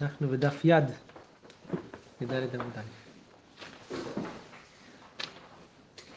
אנחנו 0.00 0.28
בדף 0.28 0.64
יד, 0.64 0.84
בדלת 2.20 2.54
עמוד 2.54 2.72
א'. 2.76 2.82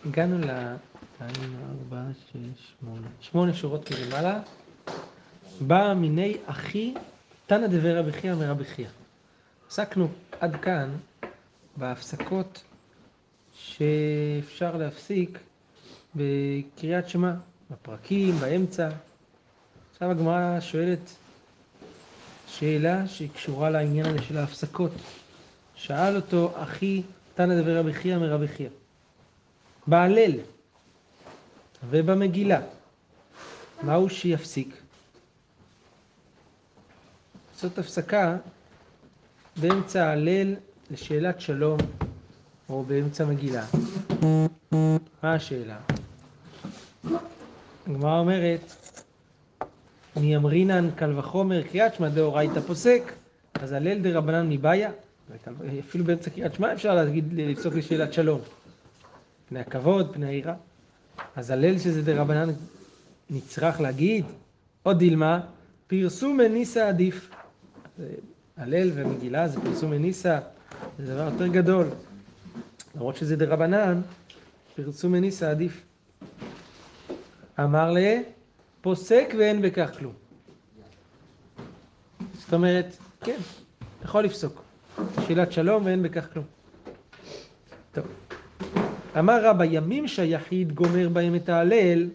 הגענו 0.05 0.37
ל... 0.37 0.75
ארבע, 1.21 2.03
שש, 2.27 2.73
שמונה. 2.79 3.07
שמונה 3.19 3.53
שורות 3.53 3.91
מלמעלה. 3.91 4.39
בא 5.61 5.93
מיני 5.93 6.37
אחי 6.45 6.93
תנא 7.45 7.67
דבי 7.67 7.93
רבי 7.93 8.11
חייא 8.11 8.33
מרבי 8.33 8.65
חייא. 8.65 8.87
עסקנו 9.67 10.07
עד 10.39 10.55
כאן 10.55 10.95
בהפסקות 11.77 12.63
שאפשר 13.53 14.77
להפסיק 14.77 15.39
בקריאת 16.15 17.09
שמע, 17.09 17.33
בפרקים, 17.71 18.35
באמצע. 18.35 18.89
עכשיו 19.91 20.11
הגמרא 20.11 20.59
שואלת 20.59 20.99
שאלה 22.47 23.07
שהיא 23.07 23.29
קשורה 23.29 23.69
לעניין 23.69 24.05
הזה 24.05 24.21
של 24.21 24.37
ההפסקות. 24.37 24.91
שאל 25.75 26.15
אותו 26.15 26.51
אחי 26.63 27.01
תנא 27.35 27.61
דבי 27.61 27.73
רבי 27.75 27.93
חייא 27.93 28.17
מרבי 28.17 28.47
חייא. 28.47 28.69
בהלל 29.87 30.31
ובמגילה, 31.89 32.61
מהו 33.83 34.09
שיפסיק? 34.09 34.77
לעשות 37.53 37.77
הפסקה 37.77 38.37
באמצע 39.57 40.09
הלל 40.11 40.55
לשאלת 40.91 41.41
שלום 41.41 41.77
או 42.69 42.83
באמצע 42.83 43.25
מגילה. 43.25 43.65
מה 45.23 45.33
השאלה? 45.33 45.77
הגמרא 47.87 48.19
אומרת, 48.19 48.73
מי 50.15 50.37
אמרינן 50.37 50.89
קל 50.95 51.19
וחומר 51.19 51.63
קריאת 51.63 51.95
שמע 51.95 52.09
דאורייתא 52.09 52.59
פוסק, 52.59 53.13
אז 53.53 53.71
הלל 53.71 53.99
דרבנן 53.99 54.49
מבעיה, 54.49 54.91
אפילו 55.79 56.05
באמצע 56.05 56.29
קריאת 56.29 56.53
שמע 56.53 56.73
אפשר 56.73 56.95
להגיד, 56.95 57.33
לפסוק 57.33 57.73
לשאלת 57.73 58.13
שלום. 58.13 58.41
פני 59.49 59.59
הכבוד, 59.59 60.13
פני 60.13 60.25
היראה. 60.25 60.53
אז 61.35 61.49
הלל 61.49 61.79
שזה 61.79 62.01
דרבנן 62.01 62.49
נצרך 63.29 63.81
להגיד, 63.81 64.25
עוד 64.83 64.99
דילמה, 64.99 65.39
פרסום 65.87 66.37
מניסה 66.37 66.87
עדיף. 66.87 67.29
הלל 68.57 68.91
ומגילה 68.93 69.47
זה 69.47 69.61
פרסום 69.61 69.91
מניסה, 69.91 70.39
זה 70.99 71.13
דבר 71.13 71.23
יותר 71.23 71.47
גדול. 71.47 71.87
למרות 72.95 73.15
שזה 73.15 73.35
דרבנן, 73.35 74.01
פרסום 74.75 75.11
מניסה 75.11 75.51
עדיף. 75.51 75.81
אמר 77.59 77.91
לה, 77.91 78.19
פוסק 78.81 79.33
ואין 79.39 79.61
בכך 79.61 79.97
כלום. 79.99 80.13
זאת 82.33 82.53
אומרת, 82.53 82.97
כן, 83.21 83.37
יכול 84.03 84.23
לפסוק. 84.23 84.63
שאלת 85.27 85.51
שלום 85.51 85.85
ואין 85.85 86.03
בכך 86.03 86.27
כלום. 86.33 86.45
טוב. 87.91 88.05
אמר 89.19 89.45
רבא, 89.45 89.65
ימים 89.65 90.07
שהיחיד 90.07 90.71
גומר 90.71 91.09
בהם 91.09 91.35
את 91.35 91.49
ההלל, 91.49 92.09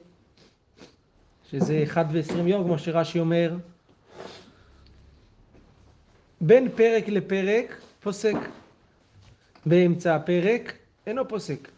שזה 1.51 1.85
1 1.85 2.07
ו-20 2.13 2.39
יום, 2.47 2.65
כמו 2.65 2.79
שרש"י 2.79 3.21
אומר, 3.21 3.57
בין 6.41 6.69
פרק 6.77 7.09
לפרק 7.09 7.81
פוסק. 8.01 8.37
באמצע 9.69 10.15
הפרק 10.15 10.73
אינו 11.07 11.29
פוסק. 11.29 11.69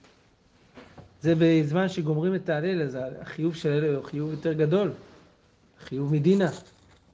זה 1.22 1.34
בזמן 1.38 1.88
שגומרים 1.88 2.34
את 2.34 2.48
ההלל, 2.48 2.82
אז 2.82 2.98
החיוב 3.20 3.54
של 3.54 3.72
ההלל 3.72 3.94
הוא 3.94 4.04
חיוב 4.04 4.30
יותר 4.30 4.52
גדול. 4.52 4.90
חיוב 5.84 6.12
מדינה. 6.12 6.50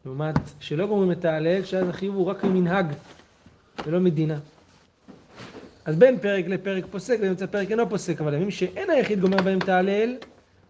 לעומת 0.04 0.34
שלא 0.60 0.86
גומרים 0.86 1.12
את 1.12 1.24
ההלל, 1.24 1.64
שאז 1.64 1.88
החיוב 1.88 2.16
הוא 2.16 2.26
רק 2.26 2.44
ממנהג, 2.44 2.86
ולא 3.86 4.00
מדינה. 4.00 4.38
אז 5.84 5.96
בין 5.96 6.18
פרק 6.18 6.46
לפרק 6.46 6.84
פוסק, 6.90 7.20
באמצע 7.20 7.44
הפרק 7.44 7.70
אינו 7.70 7.88
פוסק, 7.88 8.20
אבל 8.20 8.34
ימים 8.34 8.50
שאין 8.50 8.90
היחיד 8.90 9.20
גומר 9.20 9.42
בהם 9.42 9.58
את 9.58 9.68
ההלל, 9.68 10.16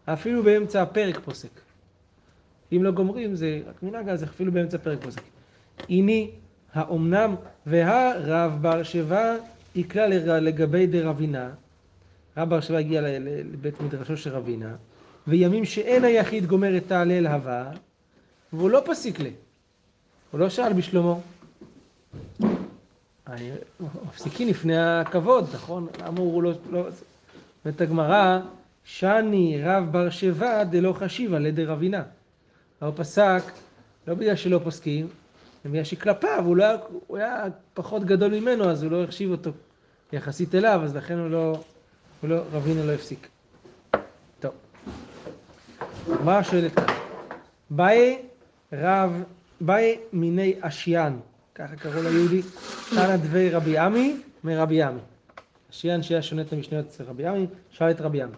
אפילו 0.05 0.43
באמצע 0.43 0.83
הפרק 0.83 1.19
פוסק. 1.19 1.61
אם 2.73 2.85
לא 2.85 2.91
גומרים 2.91 3.35
זה 3.35 3.61
רק 3.69 3.83
מנהג, 3.83 4.09
אז 4.09 4.25
אפילו 4.25 4.53
באמצע 4.53 4.77
הפרק 4.77 4.99
פוסק. 5.03 5.23
הנה 5.89 6.31
האומנם 6.73 7.35
והרב 7.67 8.59
בר 8.61 8.83
שבע 9.77 9.81
יקלע 9.81 10.41
לגבי 10.41 10.87
דרבינה. 10.87 11.51
רב 12.37 12.51
בר 12.51 12.61
שבע 12.61 12.79
הגיע 12.79 13.01
לבית 13.53 13.81
מדרשו 13.81 14.17
של 14.17 14.31
רבינה, 14.31 14.75
וימים 15.27 15.65
שאין 15.65 16.05
היחיד 16.05 16.47
גומר 16.47 16.77
את 16.77 16.93
ההלל 16.93 17.27
הווה, 17.27 17.71
והוא 18.53 18.71
לא 18.71 18.83
פסיק 18.87 19.21
לה. 19.21 19.31
הוא 20.31 20.41
לא 20.41 20.49
שאל 20.49 20.73
בשלמה. 20.73 21.15
מפסיקים 24.09 24.49
לפני 24.49 24.79
הכבוד, 24.79 25.49
נכון? 25.55 25.89
למה 26.03 26.21
הוא 26.21 26.43
לא... 26.43 26.53
לא... 26.71 26.87
אומרת 27.65 27.81
הגמרא, 27.81 28.41
שאני 28.85 29.63
רב 29.63 29.93
בר 29.93 30.11
שבע 30.11 30.65
דלא 30.65 30.93
חשיבה 30.93 31.39
לדרבינה. 31.39 32.03
הוא 32.81 32.91
פסק, 32.97 33.43
לא 34.07 34.15
בגלל 34.15 34.37
שלא 34.37 34.61
פוסקים, 34.65 35.09
בגלל 35.65 35.85
שכלפיו 35.85 36.43
הוא, 36.45 36.57
לא, 36.57 36.67
הוא 37.07 37.17
היה 37.17 37.45
פחות 37.75 38.05
גדול 38.05 38.41
ממנו, 38.41 38.71
אז 38.71 38.83
הוא 38.83 38.93
לא 38.93 39.05
החשיב 39.05 39.31
אותו 39.31 39.51
יחסית 40.13 40.55
אליו, 40.55 40.81
אז 40.85 40.97
לכן 40.97 41.19
הוא 41.19 41.31
לא, 41.31 41.63
הוא 42.21 42.31
לא, 42.31 42.43
רבינה 42.53 42.85
לא 42.85 42.93
הפסיק. 42.93 43.29
טוב. 44.41 44.53
מה 46.25 46.45
שואלת 46.45 46.75
כאן? 46.75 46.85
באי 47.71 48.19
רב, 48.73 49.23
באי 49.61 49.99
מיני 50.13 50.55
אשיין, 50.61 51.21
ככה 51.55 51.77
קראו 51.77 52.03
ליהודי, 52.03 52.43
תנא 52.91 53.17
דבי 53.17 53.51
רבי 53.51 53.79
עמי 53.79 54.17
מרבי 54.45 54.83
עמי. 54.83 55.01
אשיין 55.71 56.03
שהיה 56.03 56.23
שונה 56.23 56.43
את 56.43 56.53
המשניות 56.53 56.87
אצל 56.87 57.05
רבי 57.05 57.27
עמי, 57.27 57.47
שאל 57.71 57.91
את 57.91 58.01
רבי 58.01 58.23
עמי. 58.23 58.37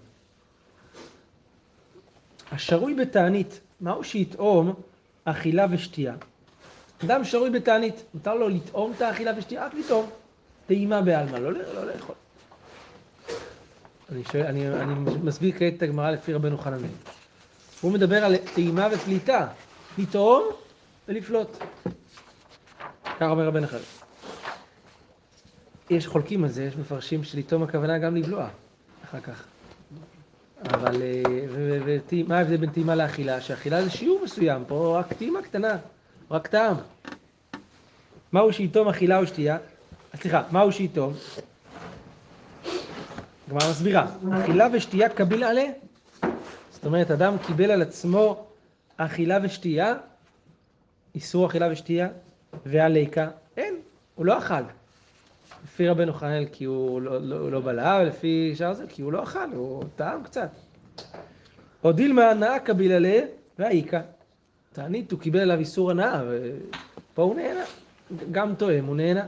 השרוי 2.52 2.94
בתענית, 2.94 3.60
מהו 3.80 4.04
שיטעום 4.04 4.74
אכילה 5.24 5.66
ושתייה? 5.70 6.14
אדם 7.04 7.24
שרוי 7.24 7.50
בתענית, 7.50 8.04
מותר 8.14 8.34
לו 8.34 8.48
לטעום 8.48 8.92
את 8.96 9.02
האכילה 9.02 9.32
ושתייה, 9.36 9.66
רק 9.66 9.74
לטעום. 9.74 10.10
טעימה 10.68 11.02
בעלמא, 11.02 11.36
לא, 11.36 11.52
לא 11.52 11.86
לאכול. 11.86 12.14
אני, 14.12 14.22
שואל, 14.32 14.46
אני, 14.46 14.68
אני 14.68 14.94
מסביר 15.22 15.52
כעת 15.58 15.74
את 15.76 15.82
הגמרא 15.82 16.10
לפי 16.10 16.34
רבנו 16.34 16.58
חננאל. 16.58 16.90
הוא 17.80 17.92
מדבר 17.92 18.24
על 18.24 18.36
טעימה 18.36 18.88
ופליטה, 18.92 19.46
לטעום 19.98 20.48
ולפלוט. 21.08 21.56
כך 23.04 23.26
אומר 23.30 23.46
רבן 23.46 23.64
אחר. 23.64 23.78
יש 25.90 26.06
חולקים 26.06 26.44
על 26.44 26.50
זה, 26.50 26.64
יש 26.64 26.76
מפרשים 26.76 27.24
שלטעום 27.24 27.62
הכוונה 27.62 27.98
גם 27.98 28.16
לבלוע, 28.16 28.48
אחר 29.04 29.20
כך. 29.20 29.44
אבל, 30.64 31.02
מה 32.26 32.38
ההבדל 32.38 32.56
בין 32.56 32.70
טעימה 32.70 32.94
לאכילה? 32.94 33.40
שאכילה 33.40 33.82
זה 33.82 33.90
שיעור 33.90 34.20
מסוים, 34.24 34.64
פה 34.66 34.98
רק 34.98 35.12
טעימה 35.12 35.42
קטנה. 35.42 35.76
רק 36.30 36.46
טעם. 36.46 36.76
מהו 38.32 38.52
שיתום 38.52 38.88
אכילה 38.88 39.18
או 39.18 39.26
שתייה? 39.26 39.58
סליחה, 40.20 40.42
מהו 40.50 40.72
שיתום? 40.72 41.12
הגמרא 43.46 43.70
מסבירה, 43.70 44.06
אכילה 44.32 44.68
ושתייה 44.72 45.08
קביל 45.08 45.44
עלה. 45.44 45.64
זאת 46.70 46.86
אומרת, 46.86 47.10
אדם 47.10 47.36
קיבל 47.46 47.70
על 47.70 47.82
עצמו 47.82 48.46
אכילה 48.96 49.38
ושתייה, 49.42 49.94
איסור 51.14 51.46
אכילה 51.46 51.72
ושתייה, 51.72 52.08
והליקה, 52.66 53.28
אין, 53.56 53.74
הוא 54.14 54.26
לא 54.26 54.38
אכל. 54.38 54.54
לפי 55.64 55.88
רבנו 55.88 56.12
חנאל 56.12 56.46
כי 56.52 56.64
הוא 56.64 57.02
לא, 57.02 57.20
לא, 57.20 57.50
לא 57.50 57.60
בלע, 57.60 57.98
ולפי 58.02 58.52
שאר 58.56 58.74
זה 58.74 58.84
כי 58.88 59.02
הוא 59.02 59.12
לא 59.12 59.22
אכל, 59.22 59.50
הוא 59.54 59.84
טעם 59.96 60.22
קצת. 60.22 60.50
או 61.84 61.92
דילמה 61.92 62.30
הנאה 62.30 62.58
קביל 62.58 62.92
עלה 62.92 63.20
והאיכה. 63.58 64.00
תענית, 64.72 65.12
הוא 65.12 65.20
קיבל 65.20 65.40
עליו 65.40 65.58
איסור 65.58 65.90
הנאה, 65.90 66.22
ופה 67.12 67.22
הוא 67.22 67.34
נהנה. 67.34 67.64
גם 68.32 68.54
טועם, 68.54 68.84
הוא 68.84 68.96
נהנה. 68.96 69.26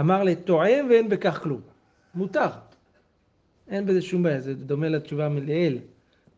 אמר 0.00 0.22
לטועם 0.22 0.88
ואין 0.90 1.08
בכך 1.08 1.40
כלום. 1.42 1.60
מותר. 2.14 2.48
אין 3.68 3.86
בזה 3.86 4.02
שום 4.02 4.22
בעיה, 4.22 4.40
זה 4.40 4.54
דומה 4.54 4.88
לתשובה 4.88 5.28
מלעיל. 5.28 5.78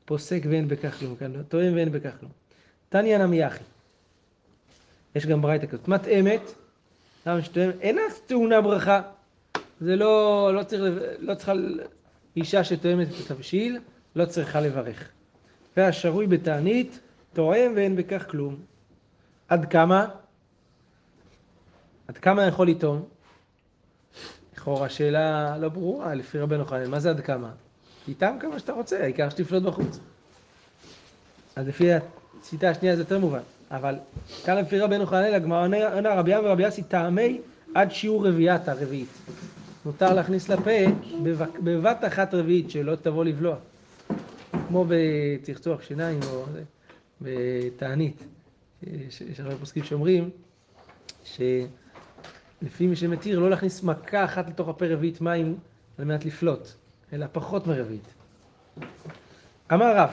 פוסק 0.05 0.43
ואין 0.51 0.69
בכך 0.69 0.99
כלום, 0.99 1.17
כאן 1.17 1.43
טועם 1.43 1.75
ואין 1.75 1.93
בכך 1.93 2.13
כלום. 2.21 2.33
תניא 2.89 3.19
נמי 3.19 3.47
אחי. 3.47 3.65
יש 5.15 5.27
גם 5.27 5.43
ברייתא 5.43 5.67
כזאת. 5.67 5.89
מטעמת, 5.89 6.41
למה 7.27 7.43
שטועם? 7.43 7.71
אינה 7.81 8.03
טעונה 8.27 8.61
ברכה. 8.61 9.03
זה 9.81 9.97
לא, 9.97 10.51
לא 10.55 10.63
צריך, 10.63 10.83
לא 11.19 11.35
צריכה, 11.35 11.53
אישה 12.37 12.65
שטועמת 12.65 13.09
את 13.09 13.31
התבשיל, 13.31 13.79
לא 14.17 14.25
צריכה 14.25 14.61
לברך. 14.61 15.09
והשרוי 15.77 16.27
בתענית, 16.27 17.01
טועם 17.33 17.73
ואין 17.77 17.97
בכך 17.97 18.31
כלום. 18.31 18.57
עד 19.49 19.73
כמה? 19.73 20.09
עד 22.09 22.19
כמה 22.19 22.47
יכול 22.47 22.69
לטעום? 22.69 23.09
לכאורה 24.63 24.89
שאלה 24.89 25.57
לא 25.59 25.69
ברורה 25.69 26.15
לפי 26.15 26.39
רבנו 26.39 26.65
חנן, 26.65 26.91
מה 26.91 27.01
זה 27.01 27.11
עד 27.11 27.21
כמה? 27.21 27.51
תטעם 28.07 28.39
כמה 28.39 28.59
שאתה 28.59 28.73
רוצה, 28.73 29.03
העיקר 29.03 29.31
שתפלוט 29.31 29.63
בחוץ. 29.63 29.99
אז 31.57 31.69
לפי 31.69 31.89
השיטה 31.93 32.71
השנייה 32.71 32.97
זה 32.97 33.03
יותר 33.03 33.19
מובן. 33.19 33.41
אבל 33.71 33.95
כאן 34.45 34.57
לפי 34.57 34.79
רבנו 34.79 35.07
חננאל, 35.07 35.35
הגמרא 35.35 35.63
עונה 35.95 36.15
רבי 36.15 36.31
ים 36.31 36.45
ורבי 36.45 36.63
יאסי 36.63 36.83
טעמי 36.83 37.41
עד 37.75 37.93
שיעור 37.93 38.29
רביעיית 38.29 38.69
הרביעית. 38.69 39.09
מותר 39.85 40.15
להכניס 40.15 40.49
לפה 40.49 40.71
בבת 41.65 42.05
אחת 42.07 42.35
רביעית 42.35 42.71
שלא 42.71 42.95
תבוא 42.95 43.25
לבלוע. 43.25 43.57
כמו 44.69 44.85
בצחצוח 44.89 45.83
שיניים 45.83 46.21
או 46.31 46.45
בתענית. 47.21 48.25
יש 48.83 49.41
הרבה 49.41 49.57
פוסקים 49.57 49.85
שאומרים 49.85 50.31
שלפי 52.63 52.87
מי 52.87 52.97
שמתיר 52.97 53.39
לא 53.39 53.51
להכניס 53.51 53.83
מכה 53.83 54.25
אחת 54.25 54.49
לתוך 54.49 54.69
הפה 54.69 54.87
רביעית 54.87 55.21
מים 55.21 55.57
על 55.99 56.05
מנת 56.05 56.25
לפלוט, 56.25 56.69
אלא 57.13 57.27
פחות 57.33 57.67
מרביעית. 57.67 58.15
אמר 59.73 59.97
רב, 59.97 60.11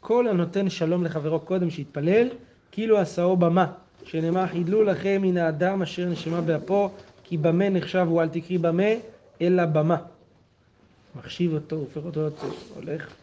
כל 0.00 0.28
הנותן 0.28 0.70
שלום 0.70 1.04
לחברו 1.04 1.40
קודם 1.40 1.70
שיתפלל, 1.70 2.28
כאילו 2.72 2.98
עשאו 2.98 3.36
במה, 3.36 3.72
שנאמר 4.04 4.46
חידלו 4.46 4.82
לכם 4.82 5.22
מן 5.22 5.36
האדם 5.36 5.82
אשר 5.82 6.08
נשמה 6.08 6.40
באפו, 6.40 6.90
כי 7.24 7.36
במה 7.36 7.68
נחשב 7.68 8.06
הוא 8.08 8.22
אל 8.22 8.28
תקרי 8.28 8.58
במה, 8.58 8.92
אלא 9.40 9.66
במה. 9.66 9.96
מחשיב 11.16 11.54
אותו, 11.54 11.76
הופך 11.76 12.04
אותו, 12.04 12.28
הולך. 12.74 13.14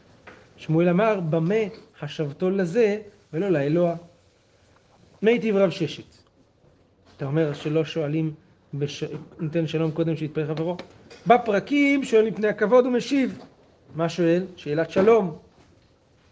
שמואל 0.58 0.90
אמר, 0.90 1.20
במה 1.20 1.56
חשבתו 2.00 2.50
לזה 2.50 3.02
ולא 3.34 3.50
לאלוה. 3.50 3.96
מיטיב 5.22 5.56
רב 5.56 5.70
ששת. 5.70 6.18
אתה 7.18 7.26
אומר 7.26 7.54
שלא 7.54 7.86
שואלים, 7.86 8.34
בש... 8.74 9.04
ניתן 9.40 9.68
שלום 9.68 9.92
קודם 9.92 10.16
שיתפלל 10.16 10.48
חברו? 10.48 10.78
בפרקים 11.28 12.04
שואל 12.04 12.26
מפני 12.26 12.48
הכבוד 12.48 12.86
ומשיב. 12.86 13.40
מה 13.96 14.10
שואל? 14.10 14.44
שאלת 14.56 14.92
שלום. 14.92 15.38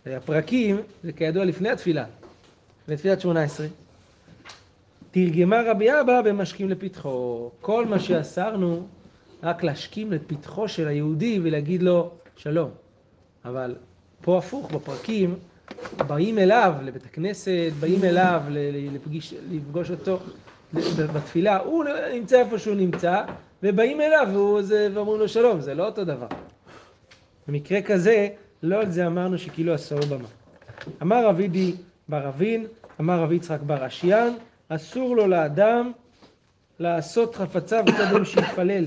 הפרקים 0.06 0.78
זה 1.04 1.12
כידוע 1.12 1.46
לפני 1.46 1.70
התפילה, 1.70 2.06
לפני 2.84 2.98
תפילת 2.98 3.22
שמונה 3.22 3.44
עשרה. 3.44 3.68
תרגמה 5.12 5.58
רבי 5.66 5.92
אבא 5.92 6.22
במשקים 6.22 6.70
לפתחו. 6.70 7.52
כל 7.62 7.86
מה 7.86 8.00
שאסרנו, 8.00 8.88
רק 9.44 9.64
להשכים 9.64 10.12
לפתחו 10.12 10.68
של 10.68 10.88
היהודי 10.88 11.40
ולהגיד 11.44 11.84
לו 11.84 12.12
שלום. 12.36 12.70
אבל 13.46 13.76
פה 14.22 14.38
הפוך, 14.38 14.72
בפרקים, 14.72 15.36
באים 15.98 16.40
אליו 16.40 16.74
לבית 16.84 17.06
הכנסת, 17.06 17.72
באים 17.80 18.04
אליו 18.04 18.42
לפגיש, 18.94 19.34
לפגוש 19.52 19.92
אותו 19.92 20.20
בתפילה, 21.14 21.58
הוא 21.58 21.86
נמצא 22.14 22.40
איפה 22.40 22.60
שהוא 22.60 22.76
נמצא, 22.76 23.24
ובאים 23.64 24.02
אליו 24.02 24.28
ואומרים 24.94 25.20
לו 25.20 25.28
שלום, 25.28 25.62
זה 25.62 25.74
לא 25.74 25.86
אותו 25.86 26.04
דבר. 26.04 26.28
במקרה 27.48 27.82
כזה, 27.82 28.28
לא 28.64 28.82
על 28.82 28.92
זה 28.92 29.08
אמרנו 29.08 29.38
שכאילו 29.38 29.74
עשו 29.74 29.96
במה. 30.10 30.28
אמר 31.02 31.26
רבידי 31.26 31.76
בר 32.10 32.28
אבין, 32.30 32.68
אמר 33.00 33.22
רבי 33.22 33.36
יצחק 33.36 33.60
בר 33.62 33.88
אשיאן, 33.88 34.34
אסור 34.70 35.16
לו 35.16 35.28
לאדם 35.28 35.92
לעשות 36.80 37.36
חפציו 37.36 37.84
קודם 37.98 38.26
שיתפלל. 38.26 38.86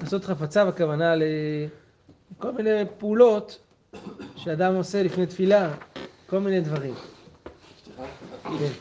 לעשות 0.00 0.24
חפציו 0.24 0.68
הכוונה 0.68 1.14
לכל 1.16 2.52
מיני 2.52 2.82
פעולות 2.98 3.58
שאדם 4.36 4.74
עושה 4.74 5.02
לפני 5.02 5.26
תפילה, 5.26 5.70
כל 6.26 6.38
מיני 6.38 6.60
דברים. 6.60 6.94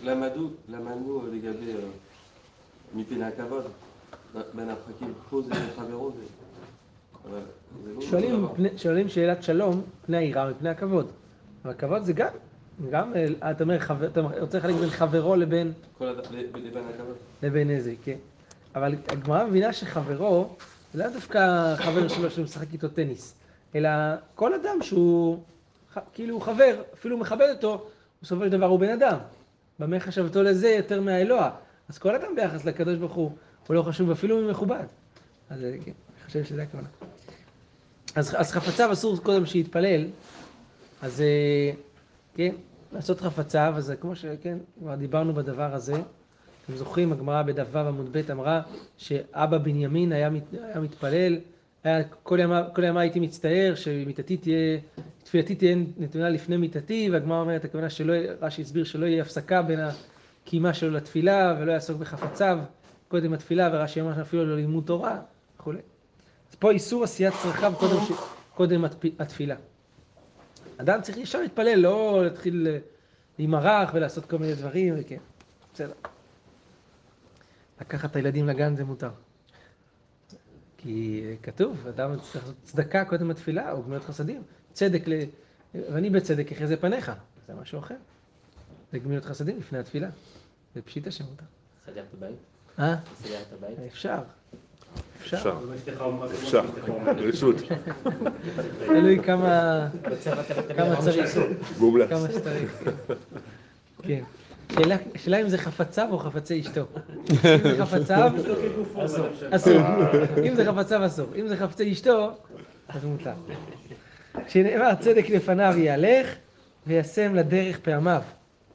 למדנו 0.03 1.21
לגבי 1.31 1.73
מפני 2.95 3.25
הכבוד, 3.25 3.63
בין 4.53 4.69
הפרקים, 4.69 5.13
פה 5.29 5.41
זה 5.41 5.53
חברו, 5.75 6.11
שואלים 8.77 9.09
שאלת 9.09 9.43
שלום, 9.43 9.81
פני 10.05 10.17
היראה 10.17 10.49
מפני 10.49 10.69
הכבוד. 10.69 11.11
אבל 11.65 11.73
כבוד 11.73 12.03
זה 12.03 12.13
גם, 12.13 12.27
גם, 12.89 13.13
אתה 13.51 13.63
אומר, 13.63 13.77
אתה 14.05 14.21
רוצה 14.39 14.57
לחלק 14.57 14.75
בין 14.75 14.89
חברו 14.89 15.35
לבין... 15.35 15.73
לבין 16.01 16.83
הכבוד. 16.93 17.15
לבין 17.43 17.69
איזה, 17.69 17.93
כן. 18.03 18.17
אבל 18.75 18.95
הגמרא 19.07 19.45
מבינה 19.45 19.73
שחברו, 19.73 20.49
זה 20.93 21.03
לא 21.03 21.09
דווקא 21.09 21.75
חבר 21.75 22.07
שלו 22.07 22.31
שמשחק 22.31 22.73
איתו 22.73 22.87
טניס, 22.87 23.35
אלא 23.75 23.89
כל 24.35 24.53
אדם 24.53 24.81
שהוא 24.81 25.39
כאילו 26.13 26.39
חבר, 26.39 26.81
אפילו 26.93 27.17
מכבד 27.17 27.47
אותו, 27.55 27.87
בסופו 28.21 28.43
של 28.43 28.49
דבר 28.49 28.65
הוא 28.65 28.79
בן 28.79 28.89
אדם. 28.89 29.17
במה 29.79 29.99
חשבתו 29.99 30.43
לזה 30.43 30.69
יותר 30.69 31.01
מהאלוה? 31.01 31.51
אז 31.89 31.97
כל 31.97 32.15
אדם 32.15 32.35
ביחס 32.35 32.65
לקדוש 32.65 32.97
ברוך 32.97 33.13
הוא, 33.13 33.31
הוא 33.67 33.75
לא 33.75 33.81
חשוב 33.81 34.11
אפילו 34.11 34.39
אם 34.39 34.49
מכובד. 34.49 34.85
אז 35.49 35.59
כן, 35.59 35.65
אני 35.85 36.25
חושב 36.25 36.43
שזה 36.43 36.63
הכוונה. 36.63 36.87
אז, 38.15 38.35
אז 38.37 38.51
חפציו 38.51 38.93
אסור 38.93 39.17
קודם 39.17 39.45
שיתפלל, 39.45 40.07
אז 41.01 41.21
אה, 41.21 41.71
כן, 42.35 42.55
לעשות 42.93 43.21
חפציו, 43.21 43.73
אז 43.77 43.93
כמו 44.01 44.15
שכן, 44.15 44.57
כבר 44.79 44.95
דיברנו 44.95 45.33
בדבר 45.33 45.73
הזה. 45.73 45.95
אתם 46.65 46.75
זוכרים, 46.75 47.11
הגמרא 47.11 47.41
בדף 47.41 47.67
ו' 47.71 47.77
עמוד 47.77 48.17
ב' 48.17 48.31
אמרה 48.31 48.61
שאבא 48.97 49.57
בנימין 49.57 50.11
היה, 50.11 50.29
מת, 50.29 50.43
היה 50.53 50.79
מתפלל, 50.79 51.37
היה 51.85 52.03
כל 52.03 52.39
ימה, 52.39 52.63
כל 52.75 52.83
ימה 52.83 53.01
הייתי 53.01 53.19
מצטער 53.19 53.73
שמיתתי 53.75 54.37
תהיה, 54.37 54.79
תפילתי 55.23 55.55
תהיה 55.55 55.75
נתונה 55.97 56.29
לפני 56.29 56.57
מיתתי, 56.57 57.09
והגמרא 57.11 57.39
אומרת, 57.39 57.65
הכוונה 57.65 57.89
שלא, 57.89 58.13
רש"י 58.41 58.61
הסביר 58.61 58.83
שלא 58.83 59.05
יהיה 59.05 59.21
הפסקה 59.21 59.61
בין 59.61 59.79
הקימה 59.79 60.73
שלו 60.73 60.91
לתפילה 60.91 61.55
ולא 61.59 61.71
יעסוק 61.71 61.97
בחפציו 61.97 62.59
קודם 63.07 63.33
התפילה, 63.33 63.69
ורש"י 63.73 64.01
אמר 64.01 64.15
שאפילו 64.15 64.45
לא 64.45 64.55
לימוד 64.55 64.83
תורה 64.85 65.19
וכולי. 65.59 65.79
אז 66.49 66.55
פה 66.55 66.71
איסור 66.71 67.03
עשיית 67.03 67.33
צרכיו 67.43 67.73
קודם, 67.77 67.97
ש... 68.07 68.11
קודם 68.53 68.85
התפילה. 69.19 69.55
אדם 70.77 71.01
צריך 71.01 71.17
ישר 71.17 71.41
להתפלל, 71.41 71.79
לא 71.79 72.23
להתחיל 72.23 72.67
להימרח 73.39 73.89
ולעשות 73.93 74.25
כל 74.25 74.37
מיני 74.37 74.55
דברים, 74.55 74.93
וכן, 74.97 75.17
בסדר. 75.73 75.93
לקחת 77.81 78.11
את 78.11 78.15
הילדים 78.15 78.47
לגן 78.47 78.75
זה 78.75 78.83
מותר. 78.83 79.09
כי 80.85 81.23
כתוב, 81.43 81.87
אדם 81.87 82.19
צריך 82.19 82.35
לעשות 82.35 82.55
צדקה 82.63 83.05
קודם 83.05 83.31
התפילה, 83.31 83.71
או 83.71 83.83
גמילות 83.83 84.03
חסדים. 84.03 84.41
צדק, 84.73 85.07
ל... 85.07 85.13
ואני 85.75 86.09
בצדק 86.09 86.51
אחרי 86.51 86.67
זה 86.67 86.77
פניך, 86.77 87.11
זה 87.47 87.53
משהו 87.61 87.79
אחר. 87.79 87.95
זה 88.91 88.99
גמילות 88.99 89.25
חסדים 89.25 89.57
לפני 89.59 89.79
התפילה. 89.79 90.09
זה 90.75 90.81
פשיטה 90.81 91.11
שמותר. 91.11 91.43
סגרת 91.85 92.05
בית? 92.19 92.35
אה? 92.79 92.95
סגרת 93.15 93.47
בית? 93.61 93.79
אפשר. 93.87 94.17
אפשר. 95.21 95.59
אפשר, 96.33 96.61
ברשות. 97.15 97.55
תלוי 98.85 99.23
כמה 99.23 99.89
צריך. 100.99 101.37
מומלץ. 101.79 102.09
כמה 102.09 102.27
שצריך. 102.31 102.89
כן. 104.03 104.23
השאלה 105.15 105.41
אם 105.41 105.49
זה 105.49 105.57
חפציו 105.57 106.07
או 106.11 106.17
חפצי 106.19 106.61
אשתו. 106.61 106.81
אם 107.45 107.75
זה 107.75 107.85
חפציו, 107.85 108.31
אסור. 109.51 109.77
אם 110.45 110.55
זה 110.55 110.65
חפציו, 110.65 111.05
אסור. 111.05 111.27
אם 111.35 111.47
זה 111.47 111.57
חפצי 111.57 111.91
אשתו, 111.91 112.31
אז 112.87 113.05
מותר. 113.05 113.33
כשנאמר 114.47 114.95
צדק 114.95 115.29
לפניו 115.29 115.73
יהלך, 115.77 116.35
וישם 116.87 117.35
לדרך 117.35 117.79
פעמיו. 117.79 118.21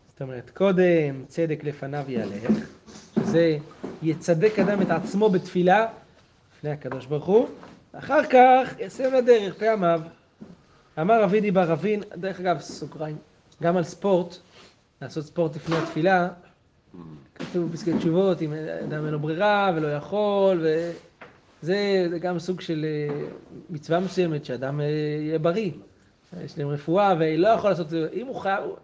זאת 0.08 0.22
אומרת, 0.22 0.50
קודם 0.54 1.24
צדק 1.28 1.64
לפניו 1.64 2.04
יהלך, 2.08 2.50
שזה 3.16 3.56
יצדק 4.02 4.58
אדם 4.58 4.82
את 4.82 4.90
עצמו 4.90 5.30
בתפילה, 5.30 5.86
לפני 6.56 6.70
הקדוש 6.70 7.06
ברוך 7.06 7.24
הוא, 7.24 7.48
אחר 7.92 8.24
כך 8.26 8.74
ישם 8.78 9.14
לדרך 9.14 9.54
פעמיו. 9.54 10.00
אמר 11.00 11.24
אבידי 11.24 11.50
בר 11.50 11.72
אבין, 11.72 12.02
דרך 12.16 12.40
אגב, 12.40 12.60
סוגריים, 12.60 13.16
גם 13.62 13.76
על 13.76 13.84
ספורט, 13.84 14.38
לעשות 15.02 15.24
ספורט 15.24 15.56
לפני 15.56 15.76
התפילה, 15.76 16.28
כתוב 17.34 17.70
בפסקי 17.70 17.98
תשובות, 17.98 18.42
אם 18.42 18.52
אדם 18.84 19.04
אין 19.04 19.12
לו 19.12 19.20
ברירה 19.20 19.72
ולא 19.76 19.88
יכול, 19.88 20.66
וזה 21.62 22.08
גם 22.20 22.38
סוג 22.38 22.60
של 22.60 22.84
אה, 22.84 23.28
מצווה 23.70 24.00
מסוימת, 24.00 24.44
שאדם 24.44 24.80
אה, 24.80 24.84
יהיה 25.20 25.38
בריא, 25.38 25.72
יש 26.44 26.58
להם 26.58 26.68
רפואה, 26.68 27.14
ולא 27.20 27.48
יכול 27.48 27.70
לעשות, 27.70 27.92
אם 28.12 28.26
הוא 28.26 28.36
חייב, 28.36 28.64
הוא 28.64 28.76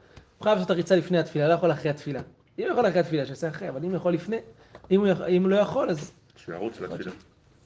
חייב 0.42 0.54
לעשות 0.54 0.70
הריצה 0.70 0.96
לפני 0.96 1.18
התפילה, 1.18 1.48
לא 1.48 1.54
יכול 1.54 1.72
אחרי 1.72 1.90
התפילה. 1.90 2.20
אם 2.58 2.64
הוא 2.64 2.72
יכול 2.72 2.88
אחרי 2.88 3.00
התפילה, 3.00 3.26
שיעשה 3.26 3.48
אחרי, 3.48 3.68
אבל 3.68 3.84
אם 3.84 3.88
הוא 3.88 3.96
יכול 3.96 4.12
לפני, 4.12 4.36
אם 4.90 5.00
הוא, 5.00 5.08
אם 5.28 5.42
הוא 5.42 5.50
לא 5.50 5.56
יכול, 5.56 5.90
אז... 5.90 6.12
שירוץ 6.36 6.80
לתפילה. 6.80 7.12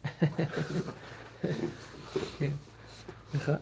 כן, 2.39 2.51
נכון. 3.35 3.55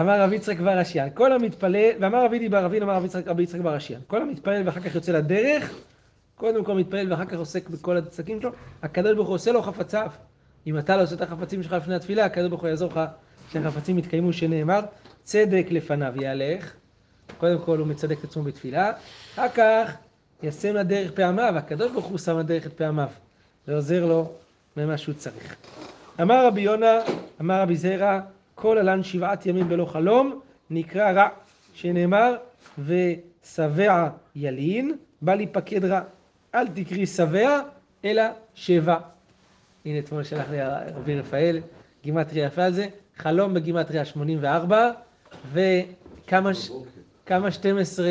אמר 0.00 0.20
רבי 0.20 0.36
יצחק 0.36 0.60
בר 0.60 0.82
אשיאן, 0.82 1.08
כל 1.14 1.32
המתפלל, 1.32 1.90
ואמר 2.00 2.24
רבי 2.24 2.38
דיבר 2.38 2.64
רבי, 2.64 2.82
אמר 2.82 2.94
רבי 3.26 3.42
יצחק, 3.42 3.60
בר 3.62 3.76
אשיאן, 3.76 4.00
כל 4.06 4.22
המתפלל 4.22 4.62
ואחר 4.64 4.80
כך 4.80 4.94
יוצא 4.94 5.12
לדרך, 5.12 5.74
קודם 6.34 6.64
כל 6.64 6.74
מתפלל 6.74 7.12
ואחר 7.12 7.24
כך 7.24 7.38
עוסק 7.38 7.68
בכל 7.68 7.96
העסקים 7.96 8.40
שלו, 8.40 8.50
הקדוש 8.82 9.14
ברוך 9.14 9.28
הוא 9.28 9.34
עושה 9.34 9.52
לו 9.52 9.62
חפציו. 9.62 10.10
אם 10.66 10.78
אתה 10.78 10.96
לא 10.96 11.02
עושה 11.02 11.14
את 11.14 11.20
החפצים 11.22 11.62
שלך 11.62 11.72
לפני 11.72 11.94
התפילה, 11.94 12.24
הקדוש 12.24 12.48
ברוך 12.48 12.60
הוא 12.60 12.68
יעזור 12.68 12.90
לך 12.90 13.00
שהחפצים 13.52 13.98
יתקיימו, 13.98 14.32
שנאמר, 14.32 14.80
צדק 15.22 15.66
לפניו 15.70 16.22
יהלך, 16.22 16.74
קודם 17.38 17.58
כל 17.58 17.78
הוא 17.78 17.86
מצדק 17.86 18.18
את 18.18 18.24
עצמו 18.24 18.42
בתפילה, 18.42 18.92
אחר 19.34 19.48
כך 19.48 19.96
ישם 20.42 20.74
לדרך 20.74 21.10
פעמיו, 21.10 21.54
הקדוש 21.56 21.92
ברוך 21.92 22.06
הוא 22.06 22.18
שם 22.18 22.38
לדרך 22.38 22.66
את 22.66 22.72
פעמיו, 22.72 23.08
ועוזר 23.68 24.06
לו 24.06 24.32
במה 24.76 24.98
שהוא 24.98 25.14
צריך. 25.14 25.56
אמר 26.22 26.46
רבי 26.46 26.60
יונה, 26.60 26.98
אמר 27.40 27.62
רבי 27.62 27.76
זרע, 27.76 28.20
כל 28.54 28.78
הלן 28.78 29.02
שבעת 29.02 29.46
ימים 29.46 29.68
בלא 29.68 29.84
חלום, 29.84 30.40
נקרא 30.70 31.12
רע, 31.12 31.28
שנאמר, 31.74 32.36
ושבע 32.78 34.08
ילין, 34.36 34.96
בא 35.22 35.34
להיפקד 35.34 35.84
רע. 35.84 36.00
אל 36.54 36.68
תקרי 36.68 37.06
שבע, 37.06 37.60
אלא 38.04 38.22
שבע. 38.54 38.96
הנה 39.84 39.98
אתמול 39.98 40.24
שלח 40.24 40.50
לי 40.50 40.58
רבי 40.94 41.18
רפאל, 41.18 41.60
גימטריה 42.02 42.46
יפה 42.46 42.64
על 42.64 42.72
זה, 42.72 42.86
חלום 43.16 43.54
בגימטריה 43.54 44.04
84, 44.04 44.90
וכמה 45.52 46.54
ש... 46.54 46.70
כמה 47.26 47.50
12 47.50 48.06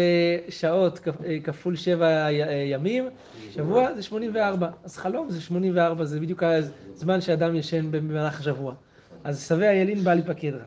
שעות 0.49 0.99
אה, 1.25 1.37
כפול 1.43 1.75
7 1.75 2.31
ימים, 2.71 3.09
שבוע 3.51 3.93
זה 3.93 4.03
84. 4.03 4.69
אז 4.83 4.97
חלום 4.97 5.29
זה 5.29 5.41
84, 5.41 6.05
זה 6.05 6.19
בדיוק 6.19 6.43
הזמן 6.43 7.21
שאדם 7.21 7.55
ישן 7.55 7.91
במהלך 7.91 8.39
השבוע. 8.39 8.73
אז 9.23 9.47
שבע 9.47 9.73
ילין 9.73 9.99
בא 9.99 10.13
להיפקד 10.13 10.53
רע. 10.53 10.63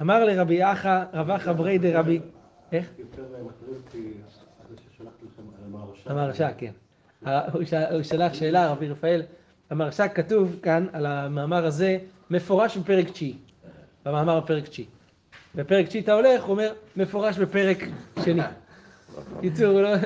אמר 0.00 0.24
לרבי 0.24 0.64
אחא, 0.64 1.04
רב 1.12 1.30
אחא 1.30 1.52
ברי 1.52 1.78
דרבי, 1.78 2.20
איך? 2.72 2.90
המהרש"א. 5.66 6.10
המהרש"א, 6.10 6.50
כן. 6.58 6.72
הוא 7.92 8.02
שלח 8.02 8.34
שאלה, 8.34 8.70
רבי 8.70 8.88
רפאל, 8.88 9.22
במהרש"א 9.70 10.06
כתוב 10.14 10.56
כאן, 10.62 10.86
על 10.92 11.06
המאמר 11.06 11.66
הזה, 11.66 11.98
מפורש 12.30 12.76
בפרק 12.76 13.10
תשיעי. 13.10 13.34
במאמר 14.04 14.40
בפרק 14.40 14.68
תשיעי. 14.68 14.88
בפרק 15.54 15.86
תשיעי 15.86 16.04
אתה 16.04 16.12
הולך, 16.12 16.42
הוא 16.42 16.50
אומר, 16.52 16.72
מפורש 16.96 17.38
בפרק 17.38 17.78
שני. 18.24 18.42
קיצור, 19.40 19.66
הוא 19.66 19.80
לא, 19.80 19.96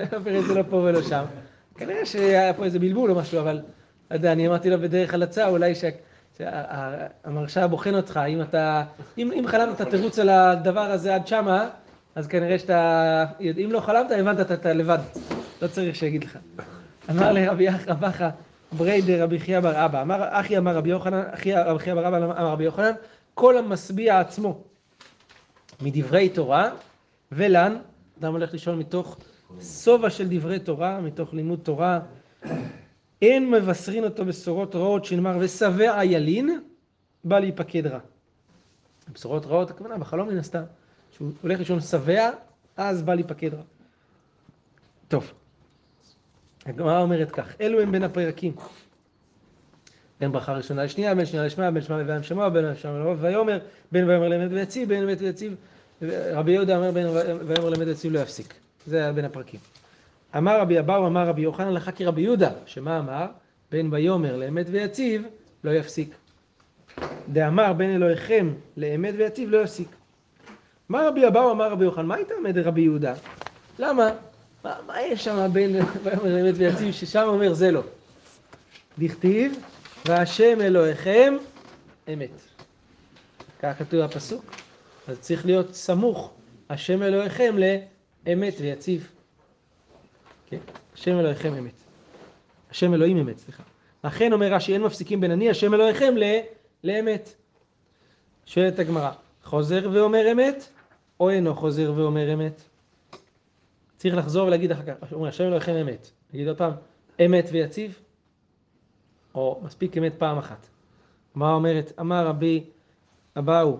זה 0.48 0.54
לא 0.54 0.62
פה 0.70 0.76
ולא 0.76 1.02
שם. 1.02 1.24
כנראה 1.74 2.06
שהיה 2.06 2.54
פה 2.54 2.64
איזה 2.64 2.78
בלבול 2.78 3.10
או 3.10 3.16
משהו, 3.16 3.40
אבל, 3.40 3.60
לא 4.10 4.16
יודע, 4.16 4.32
אני 4.32 4.48
אמרתי 4.48 4.70
לו 4.70 4.78
בדרך 4.78 5.14
הלצה, 5.14 5.48
אולי 5.48 5.74
המהרש"א 7.24 7.66
בוחן 7.66 7.94
אותך, 7.94 8.20
אם 8.28 8.42
אתה, 8.42 8.84
אם, 9.18 9.30
אם 9.32 9.44
חלמת 9.46 9.82
תירוץ 9.82 10.18
על 10.18 10.28
הדבר 10.28 10.80
הזה 10.80 11.14
עד 11.14 11.26
שמה, 11.26 11.68
אז 12.14 12.26
כנראה 12.26 12.58
שאתה, 12.58 13.24
אם 13.40 13.68
לא 13.72 13.80
חלמת, 13.80 14.10
הבנת, 14.10 14.40
אתה, 14.40 14.54
אתה 14.54 14.72
לבד, 14.72 14.98
לא 15.62 15.66
צריך 15.66 15.96
שיגיד 15.96 16.24
לך. 16.24 16.38
אמר 17.10 17.32
לרבי 17.32 17.68
רב 17.86 18.04
אחא 18.04 18.28
בריידר 18.72 19.22
רבי 19.22 19.40
חייא 19.40 19.60
בר 19.60 19.84
אבא, 19.84 20.02
אמר 20.02 20.28
אחי 20.30 20.58
אמר 20.58 20.76
רבי 20.76 20.90
יוחנן, 20.90 21.22
אחי 21.30 21.54
רבי 21.54 21.78
חייא 21.78 21.94
בר 21.94 22.08
אבא 22.08 22.16
אמר 22.16 22.46
רבי 22.46 22.64
יוחנן, 22.64 22.92
כל 23.34 23.58
המשביע 23.58 24.20
עצמו 24.20 24.60
מדברי 25.80 26.28
תורה, 26.28 26.70
ולן, 27.32 27.76
אדם 28.20 28.32
הולך 28.32 28.54
לשאול 28.54 28.76
מתוך 28.76 29.16
שובע 29.60 30.10
של 30.10 30.26
דברי 30.30 30.58
תורה, 30.58 31.00
מתוך 31.00 31.34
לימוד 31.34 31.58
תורה, 31.62 32.00
אין 33.22 33.50
מבשרין 33.50 34.04
אותו 34.04 34.24
בשורות 34.24 34.74
רעות, 34.74 35.04
שנאמר 35.04 35.36
ושבע 35.40 36.04
ילין, 36.04 36.60
בא 37.24 37.38
להיפקד 37.38 37.86
רע. 37.86 37.98
בשורות 39.12 39.46
רעות, 39.46 39.70
הכוונה 39.70 39.98
בחלום 39.98 40.28
מן 40.28 40.38
הסתם, 40.38 40.62
שהוא 41.16 41.30
הולך 41.42 41.58
לישון 41.58 41.80
שבע, 41.80 42.30
אז 42.76 43.02
בא 43.02 43.14
להיפקד 43.14 43.54
רע. 43.54 43.62
טוב, 45.08 45.32
הגמרא 46.66 47.00
אומרת 47.00 47.30
כך, 47.30 47.54
אלו 47.60 47.80
הם 47.80 47.92
בין 47.92 48.02
הפרקים. 48.02 48.52
בין 50.20 50.32
ברכה 50.32 50.52
ראשונה 50.52 50.84
לשנייה, 50.84 51.14
בין 51.14 51.26
שנייה 51.26 51.46
לשמע, 51.46 51.70
בין 51.70 51.82
שמע 51.82 51.98
לבין 51.98 52.22
שמע, 52.22 52.48
בין 52.48 52.76
שמע 52.76 52.98
לרוב 52.98 53.18
ויאמר, 53.20 53.58
בין 53.92 54.08
ויאמר 54.08 54.28
לאמת 54.28 54.50
ויציב, 54.50 54.88
בין 54.88 55.02
אמת 55.02 55.20
ויציב. 55.20 55.54
רבי 56.32 56.52
יהודה 56.52 56.76
אומר 56.76 56.90
בין 56.90 57.06
ויאמר 57.46 57.70
לאמת 57.70 57.86
ויציב 57.86 58.12
לא 58.12 58.18
יפסיק. 58.18 58.54
זה 58.86 58.96
היה 58.96 59.12
בין 59.12 59.24
הפרקים. 59.24 59.60
אמר 60.36 60.60
רבי 60.60 60.78
אבאו, 60.78 61.06
אמר 61.06 61.28
רבי 61.28 61.42
יוחנן 61.42 61.72
לך 61.72 61.90
כרבי 61.94 62.22
יהודה, 62.22 62.50
שמה 62.66 62.98
אמר? 62.98 63.26
בין 63.70 63.88
ויאמר 63.92 64.36
לאמת 64.36 64.66
ויציב 64.70 65.22
לא 65.64 65.70
יפסיק. 65.70 66.14
דאמר 67.32 67.72
בין 67.72 67.94
אלוהיכם 67.94 68.52
לאמת 68.76 69.14
ויציב 69.16 69.50
לא 69.50 69.62
יפסיק. 69.62 69.88
מה 70.88 71.08
רבי 71.08 71.26
אבאו 71.26 71.50
אמר 71.50 71.70
רבי 71.70 71.84
יוחנן? 71.84 72.06
מה 72.06 72.14
הייתה 72.14 72.34
עומד 72.34 72.58
רבי 72.58 72.80
יהודה? 72.80 73.14
למה? 73.78 74.10
מה, 74.64 74.76
מה 74.86 75.02
יש 75.02 75.24
שם 75.24 75.48
בין 75.52 75.76
ויאמר 76.02 76.36
לאמת 76.36 76.54
ויציב 76.56 76.92
ששם 76.92 77.24
אומר 77.26 77.54
זה 77.54 77.70
לא? 77.70 77.82
דכתיב 78.98 79.64
והשם 80.06 80.60
אלוהיכם 80.60 81.34
אמת. 82.12 82.30
כך 83.62 83.78
כתוב 83.78 84.00
הפסוק. 84.00 84.44
אז 85.08 85.20
צריך 85.20 85.46
להיות 85.46 85.74
סמוך 85.74 86.32
השם 86.70 87.02
אלוהיכם 87.02 87.56
לאמת 88.26 88.54
ויציב. 88.60 89.10
כן, 90.52 90.58
השם 90.94 91.18
אלוהיכם 91.18 91.54
אמת. 91.54 91.82
השם 92.70 92.94
אלוהים 92.94 93.16
אמת, 93.16 93.38
סליחה. 93.38 93.62
אכן 94.02 94.32
אומר 94.32 94.54
רש"י, 94.54 94.72
אין 94.72 94.82
מפסיקים 94.82 95.20
בין 95.20 95.30
אני 95.30 95.50
השם 95.50 95.74
אלוהיכם 95.74 96.14
ל... 96.16 96.22
לאמת. 96.84 97.34
שואלת 98.46 98.78
הגמרא, 98.78 99.10
חוזר 99.42 99.90
ואומר 99.92 100.32
אמת, 100.32 100.68
או 101.20 101.30
אינו 101.30 101.54
חוזר 101.54 101.92
ואומר 101.96 102.34
אמת? 102.34 102.62
צריך 103.96 104.16
לחזור 104.16 104.46
ולהגיד 104.46 104.72
אחר 104.72 104.82
כך, 104.82 105.12
אומר, 105.12 105.28
השם 105.28 105.44
אלוהיכם 105.44 105.74
אמת. 105.74 106.10
נגיד 106.32 106.48
עוד 106.48 106.58
פעם, 106.58 106.72
אמת 107.26 107.48
ויציב? 107.52 108.00
או 109.34 109.60
מספיק 109.62 109.98
אמת 109.98 110.14
פעם 110.18 110.38
אחת. 110.38 110.66
מה 111.34 111.52
אומרת? 111.52 111.92
אמר 112.00 112.26
רבי 112.26 112.64
אבאו, 113.38 113.76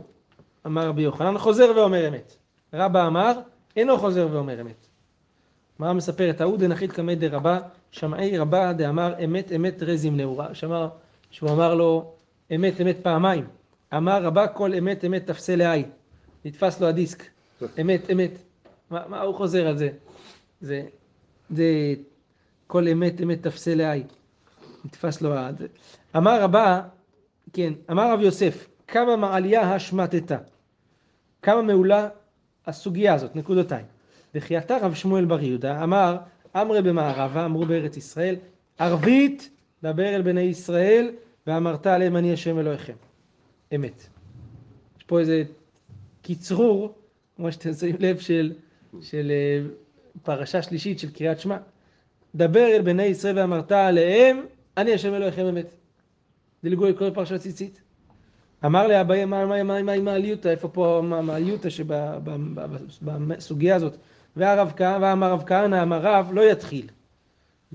אמר 0.67 0.89
רבי 0.89 1.03
יוחנן, 1.03 1.39
חוזר 1.39 1.73
ואומר 1.77 2.09
אמת. 2.09 2.37
רבא 2.73 3.07
אמר, 3.07 3.33
אינו 3.77 3.99
חוזר 3.99 4.29
ואומר 4.31 4.61
אמת. 4.61 4.92
מה 5.83 5.93
מספרת? 5.93 6.41
ההוא 6.41 6.59
דנחית 6.59 6.93
קמא 6.93 7.15
דרבה, 7.15 7.61
שמעי 7.91 8.39
רבה 8.39 8.73
דאמר 8.73 9.15
אמת 9.25 9.53
אמת 9.57 9.83
רזים 9.83 10.17
נעורה. 10.17 10.55
שאמר, 10.55 10.89
שהוא 11.31 11.51
אמר 11.51 11.75
לו 11.75 12.13
אמת 12.55 12.81
אמת 12.81 12.97
פעמיים. 13.03 13.45
אמר 13.97 14.23
רבה 14.23 14.49
כל 14.49 14.75
אמת 14.75 15.05
אמת 15.05 15.27
תפסה 15.27 15.57
לעי. 15.57 15.85
נתפס 16.45 16.81
לו 16.81 16.87
הדיסק. 16.89 17.23
אמת 17.81 18.11
אמת. 18.13 18.31
מה, 18.91 19.03
מה 19.09 19.21
הוא 19.21 19.35
חוזר 19.35 19.67
על 19.67 19.79
זה? 19.79 19.89
זה, 20.61 20.83
זה 21.51 21.95
כל 22.67 22.89
אמת 22.89 23.21
אמת 23.23 23.43
תפסה 23.43 23.75
לעי. 23.75 24.03
נתפס 24.85 25.23
לו 25.23 25.35
ה... 25.35 25.51
אמר 26.17 26.43
רבה, 26.43 26.83
כן, 27.53 27.73
אמר 27.91 28.13
רב 28.13 28.21
יוסף, 28.21 28.69
כמה 28.89 29.17
מעליה 29.17 29.75
השמטתה. 29.75 30.39
כמה 31.43 31.63
מעולה 31.63 32.09
הסוגיה 32.67 33.15
הזאת, 33.15 33.37
נקודותיים. 33.37 33.87
וחייתה 34.35 34.79
רב 34.83 34.95
שמואל 34.95 35.25
בר 35.25 35.43
יהודה, 35.43 35.85
אמר, 35.85 36.17
אמרי 36.57 36.83
במערבה, 36.83 37.45
אמרו 37.45 37.67
בארץ 37.67 37.97
ישראל, 37.97 38.37
ערבית 38.79 39.51
דבר 39.83 40.15
אל 40.15 40.23
בני 40.23 40.41
ישראל, 40.41 41.11
ואמרת 41.47 41.87
עליהם 41.87 42.17
אני 42.17 42.33
השם 42.33 42.59
אלוהיכם. 42.59 42.93
אמת. 43.75 44.07
יש 44.99 45.05
פה 45.05 45.21
איזה 45.21 45.43
קיצרור, 46.23 46.95
כמו 47.37 47.53
שאתם 47.53 47.73
שמים 47.73 47.97
לב, 47.99 48.19
של, 48.19 48.53
של 49.01 49.31
אה, 49.31 49.61
פרשה 50.23 50.63
שלישית 50.63 50.99
של 50.99 51.11
קריאת 51.11 51.41
שמע. 51.41 51.57
דבר 52.35 52.67
אל 52.67 52.83
בני 52.83 53.03
ישראל 53.03 53.39
ואמרת 53.39 53.73
עליהם, 53.73 54.41
אני 54.77 54.93
השם 54.93 55.15
אלוהיכם 55.15 55.47
אמת. 55.47 55.75
דילגו 56.65 56.87
כל 56.99 57.11
פרשת 57.11 57.41
ציצית. 57.41 57.81
אמר 58.65 58.87
לאביי, 58.87 59.25
מה, 59.25 59.47
מה, 59.47 59.83
מה, 59.83 59.99
מה 60.01 60.17
איפה 60.47 60.69
פה 60.69 61.03
העליותא 61.29 61.69
שבסוגיה 62.89 63.77
הזאת? 63.77 63.97
והרב 64.37 64.73
כהנא, 64.77 65.07
ואמר 65.07 65.33
רב 65.33 65.43
כהנא, 65.47 65.83
אמר 65.83 66.01
רב, 66.03 66.31
לא 66.33 66.41
יתחיל. 66.41 66.89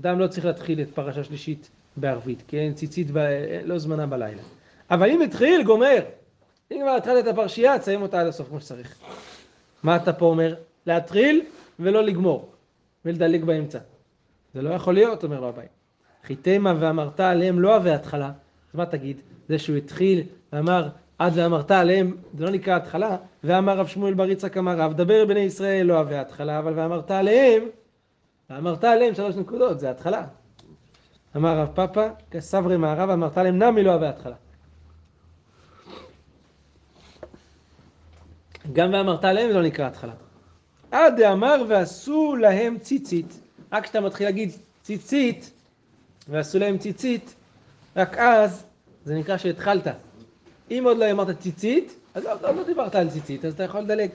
אדם 0.00 0.18
לא 0.18 0.26
צריך 0.26 0.46
להתחיל 0.46 0.80
את 0.80 0.88
פרשה 0.94 1.24
שלישית 1.24 1.70
בערבית, 1.96 2.42
כי 2.48 2.58
אין 2.58 2.74
ציצית, 2.74 3.10
ב... 3.12 3.18
לא 3.64 3.78
זמנה 3.78 4.06
בלילה. 4.06 4.42
אבל 4.90 5.10
אם 5.10 5.22
התחיל, 5.22 5.62
גומר. 5.62 5.98
אם 6.72 6.78
כבר 6.82 6.90
התחלת 6.90 7.24
את 7.24 7.28
הפרשייה, 7.28 7.78
תסיים 7.78 8.02
אותה 8.02 8.20
עד 8.20 8.26
הסוף 8.26 8.48
כמו 8.48 8.60
שצריך. 8.60 8.94
מה 9.82 9.96
אתה 9.96 10.12
פה 10.12 10.26
אומר? 10.26 10.54
להתחיל 10.86 11.42
ולא 11.80 12.04
לגמור, 12.04 12.52
ולדלג 13.04 13.44
באמצע. 13.44 13.78
זה 14.54 14.62
לא 14.62 14.70
יכול 14.70 14.94
להיות, 14.94 15.24
אומר 15.24 15.40
לו 15.40 15.48
אביי. 15.48 15.66
חיתמה 16.24 16.74
ואמרת 16.80 17.20
עליהם 17.20 17.60
לא 17.60 17.70
אוהבי 17.70 17.90
התחלה, 17.90 18.26
אז 18.26 18.74
מה 18.74 18.86
תגיד? 18.86 19.16
זה 19.48 19.58
שהוא 19.58 19.76
התחיל 19.76 20.22
ואמר 20.52 20.88
עד 21.18 21.32
ואמרת 21.36 21.70
עליהם, 21.70 22.16
זה 22.38 22.44
לא 22.44 22.50
נקרא 22.50 22.76
התחלה, 22.76 23.16
ואמר 23.44 23.78
רב 23.78 23.86
שמואל 23.86 24.14
בר 24.14 24.30
יצחק 24.30 24.56
אמר 24.56 24.76
רב, 24.80 24.92
דבר 24.92 25.24
בני 25.28 25.40
ישראל 25.40 25.86
לא 25.86 25.94
אוהבי 25.94 26.16
התחלה, 26.16 26.58
אבל 26.58 26.72
ואמרת 26.76 27.10
עליהם, 27.10 27.62
ואמרת 28.50 28.84
עליהם 28.84 29.14
שלוש 29.14 29.36
נקודות, 29.36 29.80
זה 29.80 29.90
התחלה. 29.90 30.24
אמר 31.36 31.58
רב 31.58 31.68
פאפא, 31.74 32.08
כסברי 32.30 32.76
מערב, 32.76 33.10
אמרת 33.10 33.38
עליהם 33.38 33.62
נמי 33.62 33.82
לא 33.82 33.90
אוהבי 33.90 34.06
התחלה. 34.06 34.34
גם 38.72 38.92
ואמרת 38.92 39.24
עליהם 39.24 39.48
זה 39.48 39.54
לא 39.54 39.62
נקרא 39.62 39.86
התחלה. 39.86 40.12
עד 40.90 41.20
דאמר 41.20 41.64
ועשו 41.68 42.36
להם 42.36 42.78
ציצית. 42.78 43.40
רק 43.72 43.84
כשאתה 43.84 44.00
מתחיל 44.00 44.26
להגיד 44.26 44.50
ציצית, 44.82 45.52
ועשו 46.28 46.58
להם 46.58 46.78
ציצית, 46.78 47.34
רק 47.96 48.18
אז 48.18 48.64
זה 49.04 49.14
נקרא 49.14 49.36
שהתחלת. 49.36 49.86
אם 50.70 50.82
עוד 50.86 50.98
לא 50.98 51.10
אמרת 51.10 51.38
ציצית, 51.38 51.94
אז 52.14 52.26
עוד 52.26 52.42
לא, 52.42 52.54
לא 52.54 52.64
דיברת 52.64 52.94
על 52.94 53.10
ציצית, 53.10 53.44
אז 53.44 53.52
אתה 53.52 53.62
יכול 53.62 53.80
לדלג. 53.80 54.10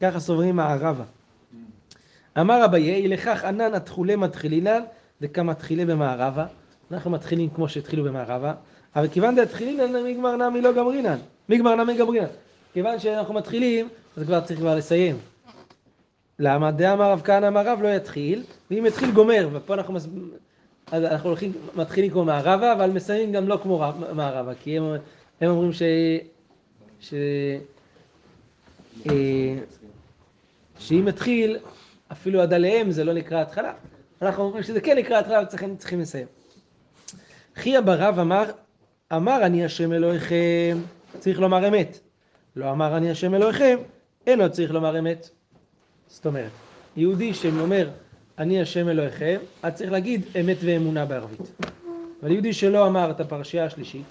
ככה 0.00 0.20
סוברים 0.20 0.56
מערבה. 0.56 1.04
אמר 2.40 2.64
אביי, 2.64 3.08
לכך 3.08 3.44
ענן 3.44 3.74
התכולי 3.74 4.16
מתחילינן, 4.16 4.82
דקמתחילי 5.22 5.84
במערבה. 5.84 6.46
אנחנו 6.92 7.10
מתחילים 7.10 7.48
כמו 7.50 7.68
שהתחילו 7.68 8.04
במערבה, 8.04 8.52
אבל 8.96 9.08
כיוון 9.08 9.36
דתחילינן 9.36 10.04
מגמר 10.04 10.36
נמי 10.36 10.60
לא 10.60 10.72
גמרינן. 10.72 11.18
מגמר 11.48 11.74
נמי 11.74 11.96
גמרינן. 11.96 12.26
כיוון 12.72 12.98
שאנחנו 12.98 13.34
מתחילים, 13.34 13.88
אז 14.16 14.22
כבר 14.22 14.40
צריך 14.40 14.60
כבר 14.60 14.74
לסיים. 14.76 15.16
למה? 16.38 16.70
דאמר 16.70 17.12
רב 17.12 17.20
כהנא 17.24 17.48
אמר 17.48 17.66
רב 17.68 17.82
לא 17.82 17.88
יתחיל, 17.88 18.42
ואם 18.70 18.86
יתחיל 18.86 19.10
גומר, 19.10 19.48
ופה 19.52 19.74
אנחנו, 19.74 19.94
מס... 19.94 20.08
אז 20.92 21.04
אנחנו 21.04 21.28
הולכים, 21.28 21.52
מתחילים 21.76 22.10
כמו 22.10 22.24
מערבה, 22.24 22.72
אבל 22.72 22.90
מסיימים 22.90 23.32
גם 23.32 23.48
לא 23.48 23.58
כמו 23.62 23.80
רב- 23.80 24.12
מערבה, 24.12 24.54
כי 24.54 24.78
הם, 24.78 24.84
הם 25.40 25.50
אומרים 25.50 25.72
ש... 25.72 25.82
ש... 27.00 27.14
אה, 29.06 29.58
שאם 30.78 31.08
יתחיל, 31.08 31.58
אפילו 32.12 32.40
עד 32.40 32.52
עליהם 32.52 32.90
זה 32.90 33.04
לא 33.04 33.12
נקרא 33.12 33.40
התחלה. 33.40 33.72
אנחנו 34.22 34.42
אומרים 34.44 34.62
שזה 34.62 34.80
כן 34.80 34.98
נקרא 34.98 35.18
התחלה, 35.18 35.38
אבל 35.38 35.46
צריכים, 35.76 36.00
לסיים. 36.00 36.26
חייא 37.56 37.80
ברב 37.80 38.18
אמר, 38.18 38.44
אמר 39.12 39.46
אני 39.46 39.64
השם 39.64 39.92
אלוהיכם, 39.92 40.78
צריך 41.18 41.40
לומר 41.40 41.68
אמת. 41.68 41.98
לא 42.56 42.70
אמר 42.70 42.96
אני 42.96 43.10
השם 43.10 43.34
אלוהיכם, 43.34 43.78
אינו 44.26 44.50
צריך 44.50 44.70
לומר 44.70 44.98
אמת. 44.98 45.30
זאת 46.06 46.26
אומרת, 46.26 46.50
יהודי 46.96 47.34
שאומר 47.34 47.90
אני 48.38 48.60
השם 48.60 48.88
אלוהיכם, 48.88 49.36
אז 49.62 49.74
צריך 49.74 49.92
להגיד 49.92 50.22
אמת 50.40 50.56
ואמונה 50.60 51.06
בערבית. 51.06 51.40
אבל 52.22 52.30
יהודי 52.30 52.52
שלא 52.52 52.86
אמר 52.86 53.10
את 53.10 53.20
הפרשייה 53.20 53.64
השלישית 53.64 54.06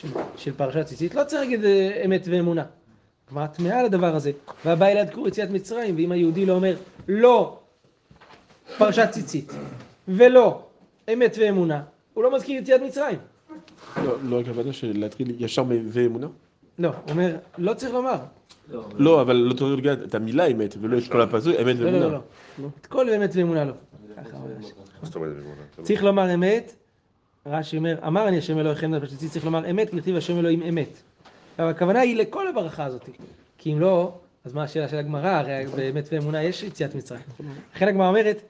של, 0.00 0.08
של 0.36 0.52
פרשת 0.52 0.86
ציצית, 0.86 1.14
לא 1.14 1.24
צריך 1.24 1.42
להגיד 1.42 1.64
אה, 1.64 2.02
אמת 2.04 2.28
ואמונה. 2.30 2.64
כלומר, 3.28 3.46
טמאה 3.46 3.80
על 3.80 3.86
הדבר 3.86 4.14
הזה. 4.14 4.32
והבא 4.64 4.86
אליה 4.86 5.04
דקור 5.04 5.28
יציאת 5.28 5.50
מצרים, 5.50 5.96
ואם 5.96 6.12
היהודי 6.12 6.46
לא 6.46 6.52
אומר 6.52 6.76
לא 7.08 7.58
פרשת 8.78 9.08
ציצית, 9.10 9.52
ולא 10.08 10.62
אמת 11.12 11.36
ואמונה, 11.40 11.82
הוא 12.14 12.24
לא 12.24 12.36
מזכיר 12.36 12.62
יציאת 12.62 12.80
מצרים. 12.82 13.18
לא, 14.04 14.16
לא 14.22 14.40
הכוונה 14.40 14.72
של 14.72 14.92
להתחיל 14.94 15.36
ישר 15.38 15.64
ואמונה? 15.68 16.26
לא, 16.78 16.88
הוא 16.88 17.10
אומר, 17.10 17.36
לא 17.58 17.74
צריך 17.74 17.92
לומר. 17.94 18.18
לא, 18.98 19.20
אבל 19.20 19.36
לא 19.36 19.54
צריך 19.54 19.84
להגיד 19.84 20.04
את 20.04 20.14
המילה 20.14 20.46
אמת, 20.46 20.74
ולא 20.80 20.98
את 20.98 21.12
כל 21.12 21.20
הפסוק, 21.20 21.54
אמת 21.62 21.76
לא, 21.76 21.84
לא, 21.84 21.86
ואמונה. 21.86 22.06
לא, 22.06 22.22
לא. 22.58 22.68
את 22.80 22.86
כל 22.86 23.10
אמת 23.10 23.30
ואמונה 23.34 23.64
לא. 23.64 23.72
צריך 25.82 26.02
לומר 26.02 26.34
אמת, 26.34 26.74
רש"י 27.46 27.76
אומר, 27.76 27.98
אמר 28.06 28.28
אני 28.28 28.38
השם 28.38 28.58
אלוהיכם, 28.58 29.00
פשוט 29.00 29.18
צריך 29.30 29.44
לומר 29.44 29.70
אמת, 29.70 29.90
כי 29.90 30.00
כתיב 30.00 30.16
השם 30.16 30.38
אלוהים 30.38 30.62
אמת. 30.62 30.98
עכשיו 31.52 31.68
הכוונה 31.68 32.00
היא 32.00 32.16
לכל 32.16 32.48
הברכה 32.48 32.84
הזאת, 32.84 33.08
כי 33.58 33.72
אם 33.72 33.80
לא, 33.80 34.12
אז 34.44 34.52
מה 34.52 34.62
השאלה 34.62 34.88
של 34.88 34.96
הגמרא, 34.96 35.28
הרי 35.28 35.66
באמת 35.76 36.08
ואמונה 36.12 36.42
יש 36.42 36.62
יציאת 36.62 36.94
מצרים. 36.94 37.22
לכן 37.74 37.88
הגמרא 37.88 38.08
אומרת, 38.08 38.42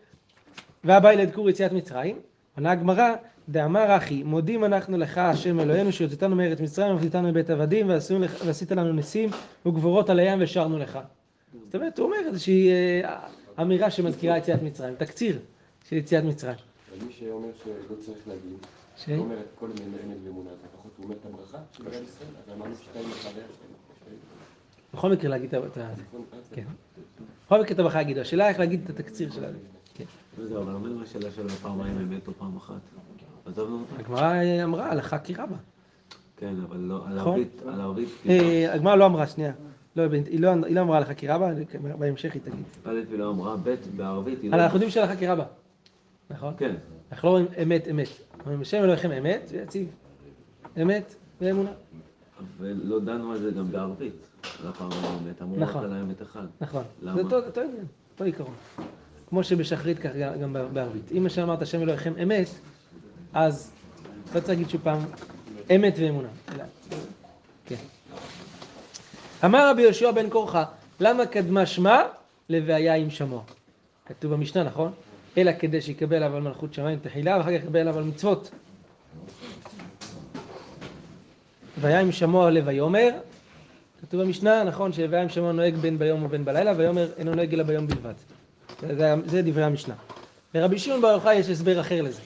והבא 0.84 1.12
ילד 1.12 1.30
יציאת 1.48 1.72
מצרים, 1.72 2.18
עונה 2.56 2.70
הגמרא, 2.70 3.14
דאמר 3.48 3.96
אחי, 3.96 4.22
מודים 4.22 4.64
אנחנו 4.64 4.98
לך 4.98 5.18
השם 5.18 5.60
אלוהינו 5.60 5.92
שהוצאתנו 5.92 6.36
מארץ 6.36 6.60
מצרים 6.60 6.94
והפליטנו 6.94 7.28
מבית 7.28 7.50
עבדים 7.50 7.88
ועשית 8.44 8.72
לנו 8.72 8.92
ניסים 8.92 9.30
וגבורות 9.66 10.10
על 10.10 10.18
הים 10.18 10.38
ושרנו 10.42 10.78
לך. 10.78 10.98
זאת 11.64 11.74
אומרת, 11.74 11.98
הוא 11.98 12.06
אומר 12.06 12.16
איזושהי 12.26 12.70
אה, 12.70 13.18
אמירה 13.60 13.90
שמזכירה 13.90 14.38
יציאת 14.38 14.62
מצרים, 14.62 14.94
תקציר 14.94 15.38
של 15.88 15.96
יציאת 15.96 16.24
מצרים. 16.24 16.54
אבל 16.54 17.06
מי 17.06 17.12
שאומר 17.12 17.48
שלא 17.64 17.96
צריך 18.00 18.18
להגיד, 18.28 18.58
ש- 18.96 19.08
הוא 19.08 19.18
אומר 19.18 19.40
את 19.40 19.46
כל 19.58 19.68
ואמונה, 20.24 20.50
אז 20.50 20.56
לפחות 20.64 20.92
הוא 20.96 21.04
אומר 21.04 21.16
את 21.20 21.26
הברכה 21.26 21.58
של 21.72 21.82
בני 21.84 21.94
ישראל, 21.96 22.28
אז 22.46 22.52
אמרנו 22.56 22.74
שתיים 22.74 23.04
אחריה, 23.10 23.32
אחריה. 23.34 24.16
בכל 24.94 25.10
מקרה 25.10 25.30
להגיד 25.30 25.54
את 25.54 25.76
ה... 25.76 25.86
נכון? 26.08 26.24
אז 26.32 26.50
כן. 26.52 26.64
בכל 27.46 27.60
מקרה 27.60 27.74
את 27.74 27.78
הברכה 27.78 28.00
יגידו, 28.02 28.20
השאלה 28.20 28.48
איך 28.48 28.58
להגיד 28.58 28.80
את 28.84 28.90
התקציר 28.90 29.30
שלה. 29.32 29.48
כן. 29.94 30.04
וזהו, 30.38 30.62
אבל 30.62 30.72
אומרים 30.74 31.02
השאלה 31.02 31.30
של 31.30 31.48
פעמיים 31.48 31.98
אמת 31.98 32.28
או 32.28 32.32
פעם 32.38 32.56
אחת. 32.56 32.80
עזבנו 33.46 33.80
אותה? 33.80 34.02
הגמרא 34.02 34.32
אמרה 34.64 34.90
הלכה 34.92 35.18
כי 35.18 35.34
רבה. 35.34 35.56
כן, 36.36 36.54
אבל 36.68 36.76
לא, 36.76 37.06
על 37.06 37.14
נכון. 37.20 37.32
ערבית, 37.32 37.62
על 37.66 37.80
ערבית, 37.80 38.08
אה, 38.28 38.72
הגמרא 38.74 38.96
לא 38.96 39.06
אמרה, 39.06 39.26
שנייה. 39.26 39.52
לא, 39.96 40.02
היא 40.26 40.40
לא 40.40 40.50
היא 40.66 40.74
לא 40.74 40.80
אמרה 40.80 40.96
הלכה 40.96 41.14
כי 41.14 41.28
רבה, 41.28 41.50
בהמשך 41.98 42.34
היא 42.34 42.42
תגיד. 42.42 42.64
א' 42.84 43.00
ולא 43.10 43.30
אמרה, 43.30 43.56
ב' 43.56 43.74
בערבית 43.96 44.42
היא 44.42 44.50
לא... 44.50 44.56
אנחנו 44.56 44.74
יודעים 44.76 44.90
שהלכה 44.90 45.16
כי 45.16 45.26
רבה. 45.26 45.44
נכון? 46.30 46.54
כן, 46.58 46.74
אנחנו 47.12 47.28
לא 47.28 47.38
אומרים 47.38 47.52
אמת 47.62 47.88
אמת. 47.90 48.08
אומרים 48.44 48.60
השם 48.60 48.76
אלוהיכם 48.84 49.12
אמת, 49.12 49.48
ויציב. 49.52 49.88
אמת 50.82 51.14
ואמונה. 51.40 51.70
ולא 52.58 53.00
דנו 53.00 53.32
על 53.32 53.38
זה 53.38 53.50
גם 53.50 53.70
בערבית. 53.72 54.14
על 54.62 54.68
הפעמיים 54.68 55.02
אמת, 55.26 55.42
אמרו 55.42 55.56
רק 55.56 55.62
נכון. 55.62 55.84
על 55.84 55.92
האמת 55.92 56.22
אחד. 56.22 56.46
נכון. 56.60 56.84
למה? 57.02 57.14
זה 57.28 57.36
אותו 57.36 57.60
עניין, 57.60 57.84
אותו 58.12 58.24
עיקרון. 58.24 58.54
כמו 59.28 59.44
שבשחרית 59.44 59.98
כך 59.98 60.10
גם- 60.42 60.56
בערבית. 60.72 61.12
אם 61.16 61.22
מה 61.22 61.28
שאמרת 61.30 61.62
השם 61.62 61.82
אלוהיכם 61.82 62.12
אמת, 62.22 62.48
אז 63.32 63.70
לא 64.34 64.40
צריך 64.40 64.48
להגיד 64.48 64.68
שוב 64.70 64.80
פעם 64.84 64.98
אמת 65.76 65.94
ואמונה. 65.98 66.28
כן. 67.66 67.76
אמר 69.44 69.70
רבי 69.70 69.82
יהושע 69.82 70.10
בן 70.10 70.30
קורחה, 70.30 70.64
למה 71.00 71.26
קדמה 71.26 71.66
שמה 71.66 72.02
לבעיה 72.48 72.94
עם 72.94 73.10
שמוע? 73.10 73.42
כתוב 74.06 74.32
במשנה, 74.32 74.62
נכון? 74.64 74.92
אלא 75.38 75.52
כדי 75.58 75.80
שיקבל 75.80 76.16
עליו 76.16 76.36
על 76.36 76.42
מלכות 76.42 76.74
שמיים 76.74 76.98
תחילה, 77.02 77.36
ואחר 77.36 77.58
כך 77.58 77.64
יקבל 77.64 77.80
עליו 77.80 77.98
על 77.98 78.04
מצוות. 78.04 78.50
והיה 81.80 82.00
עם 82.00 82.12
שמוע 82.12 82.50
ויאמר, 82.64 83.10
כתוב 84.00 84.22
במשנה, 84.22 84.64
נכון, 84.64 84.92
שוויה 84.92 85.22
עם 85.22 85.28
שמוע 85.28 85.52
נוהג 85.52 85.74
בין 85.74 85.98
ביום 85.98 86.24
ובין 86.24 86.44
בלילה, 86.44 86.72
ויאמר 86.76 87.08
אינו 87.18 87.34
נוהג 87.34 87.54
אלא 87.54 87.62
ביום 87.62 87.86
בלבד. 87.86 88.14
זה, 88.80 89.14
זה, 89.26 89.42
דברי 89.42 89.64
המשנה. 89.64 89.94
לרבי 90.54 90.78
שמעון 90.78 91.02
בר 91.02 91.08
יוחאי 91.08 91.34
יש 91.34 91.48
הסבר 91.48 91.80
אחר 91.80 92.02
לזה. 92.02 92.20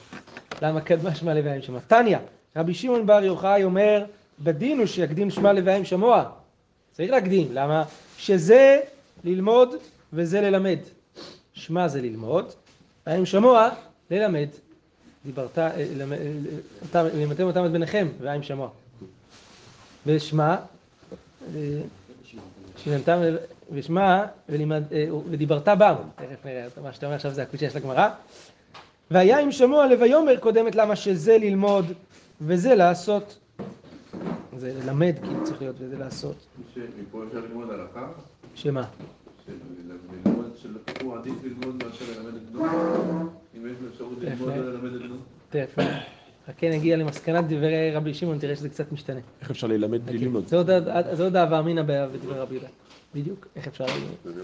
למה 0.61 0.81
קדמה 0.81 1.15
שמע 1.15 1.33
לוויה 1.33 1.55
עם 1.55 1.61
שמוע? 1.61 1.79
תניא, 1.87 2.17
רבי 2.55 2.73
שמעון 2.73 3.05
בר 3.05 3.23
יוחאי 3.23 3.63
אומר, 3.63 4.05
בדין 4.39 4.77
הוא 4.77 4.85
שיקדים 4.85 5.29
שמע 5.29 5.53
לוויה 5.53 5.77
עם 5.77 5.85
שמוע. 5.85 6.29
צריך 6.91 7.11
להקדים, 7.11 7.47
למה? 7.51 7.83
שזה 8.17 8.79
ללמוד 9.23 9.75
וזה 10.13 10.41
ללמד. 10.41 10.79
שמע 11.53 11.87
זה 11.87 12.01
ללמוד, 12.01 12.53
והאם 13.09 13.25
שמוע 13.25 13.69
ללמד. 14.11 14.47
דיברת, 15.25 15.59
אה, 15.59 15.85
למ- 15.97 16.13
אה, 16.13 16.17
אותם- 16.81 17.05
לימדתם 17.17 17.43
אותם 17.43 17.65
את 17.65 17.71
ביניכם, 17.71 18.07
והאם 18.21 18.43
שמוע. 18.43 18.69
ושמע, 20.05 20.55
אה, 21.55 21.79
שיננתם 22.77 23.19
ושמע 23.71 24.25
ודיברת 25.29 25.67
בם, 25.67 25.95
תכף 26.15 26.45
נראה, 26.45 26.67
מה 26.83 26.93
שאתה 26.93 27.05
אומר 27.05 27.15
עכשיו 27.15 27.31
זה 27.31 27.43
הקבישה 27.43 27.69
של 27.69 27.77
הגמרא. 27.77 28.09
והיה 29.11 29.39
אם 29.39 29.51
שמוע 29.51 29.87
לויאמר 29.87 30.37
קודמת 30.39 30.75
למה 30.75 30.95
שזה 30.95 31.37
ללמוד 31.37 31.85
וזה 32.41 32.75
לעשות. 32.75 33.37
זה 34.57 34.73
ללמד 34.83 35.15
כאילו 35.21 35.43
צריך 35.43 35.61
להיות 35.61 35.75
וזה 35.79 35.97
לעשות. 35.97 36.35
מפה 37.01 37.23
אפשר 37.27 37.39
ללמוד 37.39 37.69
הלכה, 37.69 38.07
שמה? 38.55 38.83
שלקחו 40.61 41.15
עדיף 41.15 41.33
ללמוד 41.43 41.83
מאשר 41.83 42.05
ללמד 42.15 42.35
את 42.35 42.49
בנו, 42.51 42.63
אם 43.57 43.67
יש 43.67 43.77
לו 43.81 43.87
אפשרות 43.93 44.13
ללמוד 44.21 44.49
יפה. 44.49 44.59
וללמד 44.59 44.93
את 44.95 45.01
בנו. 45.01 45.15
תכף. 45.49 45.83
חכה 46.47 46.69
נגיע 46.69 46.97
למסקנת 46.97 47.45
דברי 47.47 47.91
רבי 47.93 48.13
שמעון, 48.13 48.39
תראה 48.39 48.55
שזה 48.55 48.69
קצת 48.69 48.91
משתנה. 48.91 49.19
איך 49.41 49.51
אפשר 49.51 49.67
ללמד 49.67 50.05
בלי 50.05 50.17
ללמוד? 50.17 50.47
זה 50.47 50.57
עוד- 50.57 50.69
זה 51.13 51.23
עוד 51.23 51.35
אהבה 51.35 51.59
אמינא 51.59 51.81
בדברי 51.81 52.39
רבי 52.39 52.53
יהודה. 52.55 52.69
בדיוק, 53.15 53.47
איך 53.55 53.67
אפשר 53.67 53.85
ללמוד. 53.85 54.37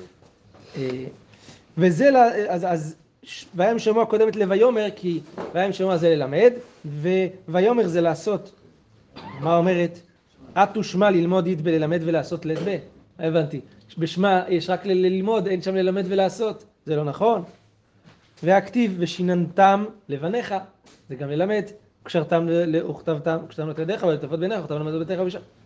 אה, 0.78 1.06
וזה, 1.78 2.10
אז, 2.50 2.96
וים 3.56 3.80
שמוע 3.80 4.06
קודמת 4.06 4.36
לויאמר, 4.36 4.86
כי 4.96 5.20
וים 5.56 5.74
שמוע 5.74 5.98
זה 5.98 6.10
ללמד, 6.10 6.54
וויאמר 7.48 7.88
זה 7.88 8.02
לעשות. 8.02 8.52
מה 9.42 9.58
אומרת? 9.58 10.00
את 10.58 10.78
ושמע 10.78 11.10
ללמוד 11.12 11.48
יד 11.48 11.62
בללמד 11.64 12.00
ולעשות 12.06 12.46
לד 12.46 12.58
ב. 12.66 12.78
לא 13.20 13.26
הבנתי. 13.26 13.62
בשמה 13.98 14.44
יש 14.50 14.70
רק 14.70 14.86
ללמוד, 14.86 15.48
אין 15.48 15.62
שם 15.62 15.76
ללמד 15.76 16.04
ולעשות. 16.08 16.66
זה 16.86 16.96
לא 16.96 17.04
נכון. 17.04 17.44
והכתיב 18.44 18.96
ושיננתם 19.00 19.86
לבניך, 20.10 20.56
זה 21.10 21.16
גם 21.16 21.30
ללמד. 21.30 21.64
קשרתם 22.04 22.48
ל- 22.50 22.78
ל- 22.78 22.86
וכתבתם, 22.86 23.38
קשרתם 23.50 23.72
את 23.72 23.80
ידיך 23.80 24.04
ולטפות 24.04 24.40
בעיניך, 24.40 24.60
וכתבתם 24.60 24.82
למדו 24.82 25.00
ביתך. 25.06 25.22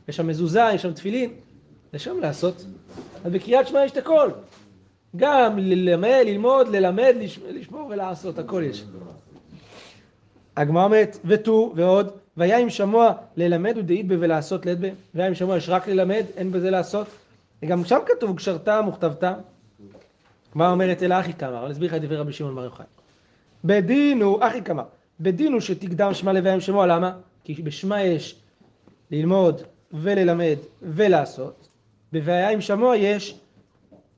יש 0.07 0.15
שם 0.15 0.27
מזוזה, 0.27 0.61
יש 0.73 0.81
שם 0.81 0.93
תפילין, 0.93 1.29
יש 1.93 2.03
שם 2.03 2.19
לעשות. 2.19 2.65
אז 3.25 3.31
בקריאת 3.31 3.67
שמע 3.67 3.85
יש 3.85 3.91
את 3.91 3.97
הכל. 3.97 4.29
גם 5.15 5.59
ללמד, 5.59 6.21
ללמוד, 6.25 6.67
ללמד, 6.67 7.13
לש- 7.19 7.39
לשמור 7.49 7.87
ולעשות, 7.89 8.39
הכל 8.39 8.63
יש. 8.69 8.83
הגמרא 10.57 10.83
אומרת, 10.83 11.17
ותו 11.25 11.73
ועוד, 11.75 12.11
והיה 12.37 12.57
עם 12.57 12.69
שמוע 12.69 13.11
ללמד 13.37 13.73
ודאית 13.77 14.07
בה 14.07 14.15
ולעשות 14.19 14.65
לד 14.65 14.81
בה, 14.81 14.87
והיה 15.15 15.27
עם 15.27 15.35
שמוע 15.35 15.57
יש 15.57 15.69
רק 15.69 15.87
ללמד, 15.87 16.23
אין 16.37 16.51
בזה 16.51 16.69
לעשות. 16.69 17.07
וגם 17.63 17.85
שם 17.85 17.99
כתוב, 18.05 18.37
קשרתם 18.37 18.85
וכתבתם. 18.89 19.33
הגמרא 20.51 20.71
אומרת, 20.71 21.03
אלא 21.03 21.19
אחי 21.19 21.33
כמה, 21.33 21.59
אבל 21.59 21.71
אסביר 21.71 21.89
לך 21.89 21.95
את 21.95 22.01
דברי 22.01 22.17
רבי 22.17 22.33
שמעון 22.33 22.55
בר 22.55 22.63
יוחאי. 22.63 22.85
בדין 23.65 24.21
הוא, 24.21 24.39
אחי 24.41 24.61
כמה, 24.61 24.83
בדין 25.19 25.53
הוא 25.53 25.61
שתקדם 25.61 26.13
שמע 26.13 26.33
לוויה 26.33 26.53
עם 26.53 26.59
שמוע, 26.59 26.87
למה? 26.87 27.11
כי 27.43 27.53
בשמע 27.53 28.01
יש 28.01 28.39
ללמוד 29.11 29.61
וללמד 29.93 30.57
ולעשות, 30.81 31.67
בבעיה 32.13 32.49
עם 32.49 32.61
שמוע 32.61 32.95
יש 32.95 33.39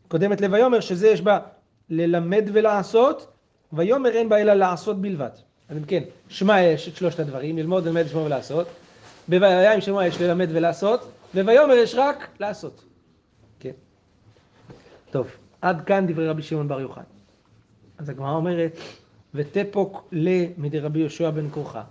קודמת 0.07 0.41
לויאמר 0.41 0.79
שזה 0.79 1.07
יש 1.07 1.21
בה 1.21 1.39
ללמד 1.89 2.43
ולעשות, 2.53 3.27
ויאמר 3.73 4.09
אין 4.09 4.29
בה 4.29 4.41
אלא 4.41 4.53
לעשות 4.53 5.01
בלבד. 5.01 5.29
אז 5.69 5.77
אם 5.77 5.83
כן, 5.83 6.03
שמע 6.29 6.61
יש 6.61 6.87
את 6.87 6.95
שלושת 6.95 7.19
הדברים, 7.19 7.57
ללמוד, 7.57 7.85
ללמד, 7.85 8.05
לשמוע 8.05 8.23
ולעשות. 8.23 8.67
בבעיה 9.29 9.73
עם 9.73 9.81
שמוע 9.81 10.05
יש 10.05 10.21
ללמד 10.21 10.47
ולעשות, 10.51 11.11
וויאמר 11.35 11.73
יש 11.73 11.95
רק 11.95 12.27
לעשות. 12.39 12.83
טוב, 15.11 15.27
עד 15.61 15.81
כאן 15.85 16.07
דברי 16.07 16.27
רבי 16.27 16.41
שמעון 16.41 16.67
בר 16.67 16.81
יוחאי. 16.81 17.03
אז 17.97 18.09
הגמרא 18.09 18.31
אומרת, 18.31 18.77
ותפוק 19.33 20.07
ל 20.11 20.29
מדי 20.57 20.79
רבי 20.79 20.99
יהושע 20.99 21.29
בן 21.29 21.49
כרוכה. 21.49 21.83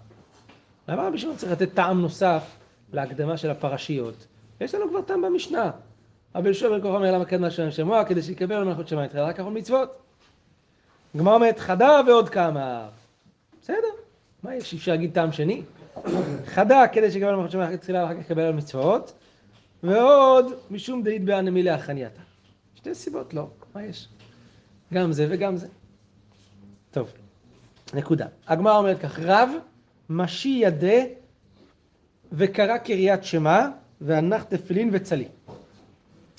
למה 0.88 1.06
רבי 1.06 1.18
שמעון 1.18 1.37
צריך 1.37 1.52
לתת 1.52 1.74
טעם 1.74 2.00
נוסף 2.00 2.56
להקדמה 2.92 3.37
של 3.37 3.50
הפרשיות? 3.50 4.26
יש 4.61 4.74
לנו 4.74 4.88
כבר 4.88 5.02
טעם 5.02 5.22
במשנה. 5.22 5.70
רבי 6.35 6.48
יהושע 6.48 6.68
בן 6.68 6.80
כרוכה 6.80 6.96
אומר 6.96 7.12
למה 7.12 7.24
קדמה 7.24 7.50
של 7.50 7.70
שמוע 7.70 8.04
כדי 8.04 8.22
שיקבל 8.22 8.64
מלכות 8.64 8.88
שמיים 8.88 9.09
תחילה 9.09 9.24
רק 9.24 9.40
אחרון 9.40 9.59
מצוות. 9.59 9.98
הגמרא 11.14 11.35
אומרת 11.35 11.59
חדה 11.59 12.00
ועוד 12.06 12.28
כמה. 12.28 12.88
בסדר, 13.62 13.76
מה 14.42 14.54
יש? 14.54 14.74
אפשר 14.74 14.92
להגיד 14.92 15.14
טעם 15.14 15.33
שני? 15.33 15.62
חדה 16.46 16.88
כדי 16.92 17.11
שיקבל 17.11 17.35
מלכות 17.35 17.50
שמיים 17.50 17.76
תחילה 17.76 18.02
ואחר 18.02 18.14
כך 18.14 18.20
יקבל 18.20 18.50
מצוות. 18.50 19.12
ועוד 19.83 20.46
משום 20.70 21.02
דאית 21.02 21.24
באנמי 21.24 21.62
להחנייתא. 21.62 22.29
שתי 22.80 22.94
סיבות 22.94 23.34
לא, 23.34 23.46
מה 23.74 23.82
יש? 23.82 24.08
גם 24.94 25.12
זה 25.12 25.26
וגם 25.30 25.56
זה. 25.56 25.68
טוב, 26.90 27.12
נקודה. 27.94 28.26
הגמרא 28.46 28.78
אומרת 28.78 29.00
כך, 29.00 29.18
רב 29.18 29.50
משי 30.10 30.48
ידה 30.62 31.02
וקרא 32.32 32.78
קריית 32.78 33.24
שמע 33.24 33.68
והנח 34.00 34.42
תפילין 34.42 34.90
וצלי. 34.92 35.28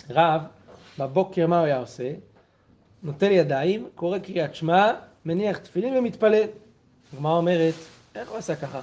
רב, 0.09 0.41
בבוקר 0.99 1.47
מה 1.47 1.57
הוא 1.59 1.65
היה 1.65 1.77
עושה? 1.77 2.13
נוטל 3.03 3.31
ידיים, 3.31 3.87
קורא 3.95 4.19
קריאת 4.19 4.55
שמע, 4.55 4.91
מניח 5.25 5.57
תפילין 5.57 5.97
ומתפלל. 5.97 6.43
הגמרא 7.13 7.37
אומרת, 7.37 7.73
איך 8.15 8.29
הוא 8.29 8.37
עשה 8.37 8.55
ככה? 8.55 8.81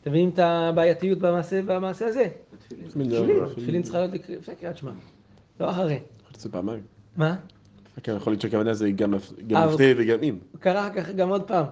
אתם 0.00 0.10
מבינים 0.10 0.28
את 0.28 0.38
הבעייתיות 0.38 1.18
במעשה, 1.18 1.62
במעשה 1.62 2.06
הזה? 2.06 2.28
תפילין, 2.58 2.88
תפילין 3.56 3.82
צריכה 3.82 3.98
להיות 3.98 4.12
קריאת 4.60 4.76
שמע, 4.76 4.90
לא 5.60 5.70
אחרי. 5.70 5.98
זה 6.40 6.48
פעמיים. 6.48 6.82
מה? 7.16 7.36
כן, 8.02 8.16
יכול 8.16 8.32
להיות 8.32 8.40
שהכוונה 8.40 8.74
זה 8.74 8.90
גם 8.90 9.14
לפני 9.14 9.94
וגם 9.96 10.22
אם. 10.22 10.38
הוא 10.52 10.60
קרא 10.60 10.80
אחר 10.80 11.02
כך 11.02 11.10
גם 11.10 11.28
עוד 11.28 11.42
פעם. 11.42 11.64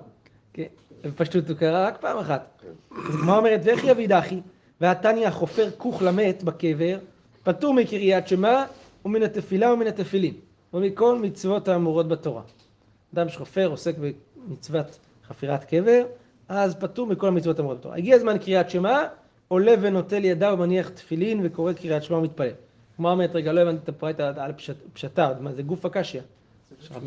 כן, 0.53 0.67
בפשטות 1.05 1.49
הוא 1.49 1.57
קרא 1.57 1.87
רק 1.87 2.01
פעם 2.01 2.19
אחת. 2.19 2.63
אז 3.09 3.15
הגמרא 3.15 3.39
אומרת, 3.39 3.61
ואיך 3.65 3.85
יביד 3.85 4.13
אחי, 4.13 4.41
והתניא 4.81 5.29
החופר 5.29 5.71
כוך 5.79 6.03
למת 6.03 6.43
בקבר, 6.43 6.99
פטור 7.43 7.75
מקריאת 7.75 8.29
שמע 8.29 8.65
ומן 9.05 9.23
התפילה 9.23 9.73
ומן 9.73 9.87
התפילין, 9.87 10.35
ומכל 10.75 11.19
מצוות 11.19 11.69
האמורות 11.69 12.09
בתורה. 12.09 12.43
אדם 13.15 13.29
שחופר 13.29 13.67
עוסק 13.67 13.95
במצוות 14.49 14.99
חפירת 15.29 15.65
קבר, 15.65 16.05
אז 16.49 16.75
פטור 16.75 17.07
מכל 17.07 17.29
המצוות 17.29 17.59
האמורות 17.59 17.79
בתורה. 17.79 17.97
הגיע 17.97 18.17
הזמן 18.17 18.39
קריאת 18.39 18.71
שמע, 18.71 19.03
עולה 19.49 19.75
ונוטל 19.81 20.25
ידיו 20.25 20.55
ומניח 20.59 20.89
תפילין 20.89 21.41
וקורא 21.43 21.73
קריאת 21.73 22.03
שמע 22.03 22.17
ומתפלל. 22.17 22.51
הגמרא 22.99 23.13
אומרת, 23.13 23.31
רגע, 23.35 23.53
לא 23.53 23.61
הבנתי 23.61 23.81
את 23.85 23.89
הפרייתא 23.89 24.33
על 24.37 24.53
פשט- 24.53 24.77
פשטה, 24.93 25.33
מה 25.41 25.53
זה 25.53 25.63
גוף 25.63 25.85
הקשיא. 25.85 26.21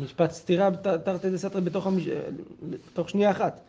משפט 0.02 0.30
סתירה 0.30 0.70
תרתי 1.04 1.28
בתוך 1.64 1.86
המש- 1.86 2.08
בתוך 2.92 3.08
שנייה 3.08 3.30
אחת. 3.30 3.60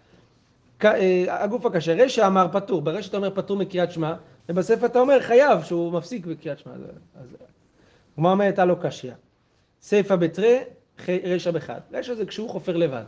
אה, 0.86 1.44
הגוף 1.44 1.66
הקשה, 1.66 1.94
רשע 2.04 2.28
אמר 2.28 2.48
פטור, 2.52 2.82
ברשע 2.82 3.10
אתה 3.10 3.18
אומר 3.18 3.30
פטור 3.36 3.58
מקריאת 3.58 3.92
שמע, 3.92 4.14
ובספר 4.50 4.86
אתה 4.86 5.00
אומר 5.00 5.20
חייב 5.22 5.64
שהוא 5.64 5.92
מפסיק 5.94 6.26
בקריאת 6.26 6.60
שמע. 6.60 6.72
אז- 6.74 7.28
הגמרא 8.18 8.32
אומרת 8.32 8.60
הלא 8.60 8.76
קשיא. 8.82 9.12
סיפא 9.82 10.16
בתרי, 10.16 10.60
רשע 11.24 11.52
בחד. 11.52 11.80
רשע 11.94 12.16
זה 12.16 12.26
כשהוא 12.26 12.50
חופר 12.50 12.78
לבד. 12.78 13.04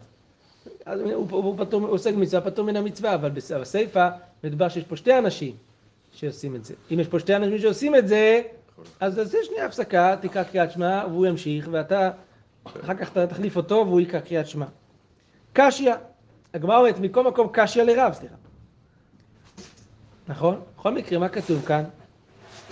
הוא, 1.13 1.55
עוסק 1.87 2.13
במצווה, 2.13 2.41
פטור 2.41 2.65
מן 2.65 2.75
המצווה, 2.75 3.15
אבל 3.15 3.29
בס- 3.29 3.51
בסיפא 3.51 4.09
מדובר 4.43 4.69
שיש 4.69 4.83
פה 4.83 4.95
שתי 4.97 5.17
אנשים 5.17 5.53
שעושים 6.11 6.55
את 6.55 6.65
זה. 6.65 6.73
אם 6.93 6.99
יש 6.99 7.07
פה 7.07 7.19
שתי 7.19 7.35
אנשים 7.35 7.59
שעושים 7.59 7.95
את 7.95 8.07
זה, 8.07 8.41
אז 8.99 9.15
תעשה 9.15 9.37
שנייה 9.43 9.65
הפסקה, 9.65 10.15
תקרא 10.21 10.43
קריאת 10.43 10.71
שמע, 10.71 11.03
והוא 11.09 11.25
ימשיך, 11.25 11.67
ואתה 11.71 12.09
אחר 12.63 12.93
כך 12.93 13.11
אתה 13.11 13.27
תחליף 13.27 13.57
אותו 13.57 13.75
והוא 13.87 14.01
יקרא 14.01 14.19
קריאת 14.19 14.47
שמע. 14.47 14.65
קשיא, 15.53 15.93
הגמרא 16.53 16.77
אומרת 16.77 16.99
מכל 16.99 17.23
מקום 17.23 17.47
קשיא 17.51 17.83
לרב, 17.83 18.13
סליחה. 18.13 18.35
נכון? 20.27 20.61
בכל 20.77 20.93
מקרה, 20.93 21.19
מה 21.19 21.29
כתוב 21.29 21.65
כאן? 21.65 21.83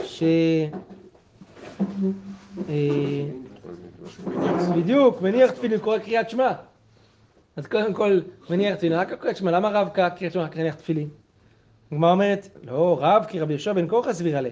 ש... 0.04 0.24
אה, 2.69 3.26
בדיוק, 4.76 5.22
מניח 5.22 5.52
תפילין, 5.52 5.80
קורא 5.80 5.98
קריאת 5.98 6.30
שמע. 6.30 6.52
אז 7.56 7.67
קודם 7.67 7.93
כל, 7.93 8.19
מניח 8.50 8.76
תפילין, 8.76 9.00
רק 9.00 9.13
קריאת 9.13 9.38
שמע, 9.38 9.52
למה 9.52 9.69
רב 9.69 9.89
קריאת 9.89 10.34
שמע, 10.34 10.43
רק 10.43 10.56
מניח 10.58 10.76
תפילין? 10.76 11.10
הגמרא 11.91 12.12
אומרת, 12.12 12.48
לא, 12.63 12.98
רב 13.02 13.26
כי 13.28 13.39
רבי 13.39 13.54
יהושע 13.54 13.74
בן 13.74 13.89
כורחה 13.89 14.13
סבירה 14.13 14.41
לה. 14.41 14.50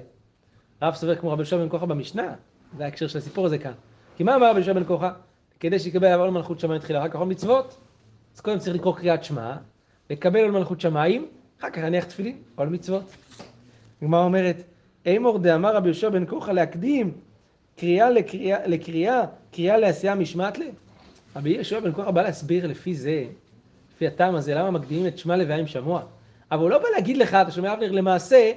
רב 0.81 0.93
סובר 0.93 1.15
כמו 1.15 1.31
רבי 1.31 1.41
יהושע 1.41 1.57
בן 1.57 1.69
כורחה 1.69 1.85
במשנה, 1.85 2.33
זה 2.77 2.85
ההקשר 2.85 3.07
של 3.07 3.17
הסיפור 3.17 3.45
הזה 3.45 3.57
כאן. 3.57 3.71
כי 4.17 4.23
מה 4.23 4.35
אמר 4.35 4.49
רבי 4.49 4.59
יהושע 4.59 4.73
בן 4.73 4.83
כורחה? 4.83 5.11
כדי 5.59 5.79
שיקבל 5.79 6.13
עול 6.13 6.29
מלכות 6.29 6.59
שמיים 6.59 6.81
תחילה, 6.81 7.03
רק 7.03 7.15
אחרון 7.15 7.31
מצוות. 7.31 7.77
אז 8.35 8.41
קודם 8.41 8.59
צריך 8.59 8.75
לקרוא 8.75 8.95
קריאת 8.95 9.23
שמע, 9.23 9.55
לקבל 10.09 10.39
עול 10.39 10.51
מלכות 10.51 10.81
שמיים, 10.81 11.27
אחר 11.59 11.69
כך 11.69 11.77
להניח 11.77 12.05
תפילין, 12.05 12.37
עול 12.55 12.67
מצוות. 12.67 13.03
הגמרא 14.01 14.23
אומרת, 14.23 14.63
אמור 15.07 15.37
דאמר 15.39 15.75
רבי 15.75 15.87
יהושע 15.87 16.09
בן 16.09 16.25
כורחה 16.25 16.53
להקדים 16.53 17.11
קריאה 17.77 18.09
לקריאה, 18.09 18.67
לקריאה, 18.67 19.21
קריאה 19.51 19.77
לעשייה 19.77 20.15
משמעת 20.15 20.57
ל... 20.57 20.61
רבי 21.35 21.49
יהושע 21.49 21.79
בן 21.79 21.93
כורחה 21.93 22.11
בא 22.11 22.21
להסביר 22.21 22.67
לפי 22.67 22.95
זה, 22.95 23.23
לפי 23.95 24.07
הטעם 24.07 24.35
הזה, 24.35 24.55
למה 24.55 24.71
מקדימים 24.71 25.07
את 25.07 25.17
שמע 25.17 25.37
לוויה 25.37 25.57
עם 25.57 25.67
שמוע. 25.67 26.01
אבל 26.51 26.61
הוא 26.61 26.69
לא 26.69 26.77
בא 26.77 26.85
להגיד 26.95 27.17
לך, 27.17 27.33
אתה 27.33 27.51
שומע 27.51 27.73
אבנר, 27.73 27.91
למעשה, 27.91 28.51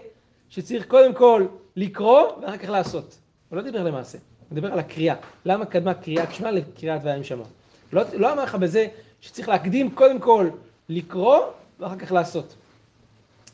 שצריך 0.51 0.87
קודם 0.87 1.15
כל 1.15 1.47
לקרוא 1.77 2.21
ואחר 2.43 2.57
כך 2.57 2.69
לעשות. 2.71 3.19
הוא 3.49 3.57
לא 3.57 3.63
דיבר 3.63 3.83
למעשה, 3.83 4.19
הוא 4.49 4.55
דיבר 4.55 4.73
על 4.73 4.79
הקריאה. 4.79 5.15
למה 5.45 5.67
קדמה 5.67 5.95
קריאת 5.95 6.35
שמע 6.35 6.51
לקריאת 6.51 7.01
והיה 7.05 7.17
עם 7.17 7.25
שמוע? 7.25 7.47
לא, 7.93 8.03
לא 8.13 8.33
אמר 8.33 8.43
לך 8.43 8.55
בזה 8.55 8.87
שצריך 9.21 9.49
להקדים 9.49 9.91
קודם 9.91 10.19
כל 10.19 10.49
לקרוא 10.89 11.39
ואחר 11.81 11.97
כך 11.97 12.13
לעשות. 12.13 12.55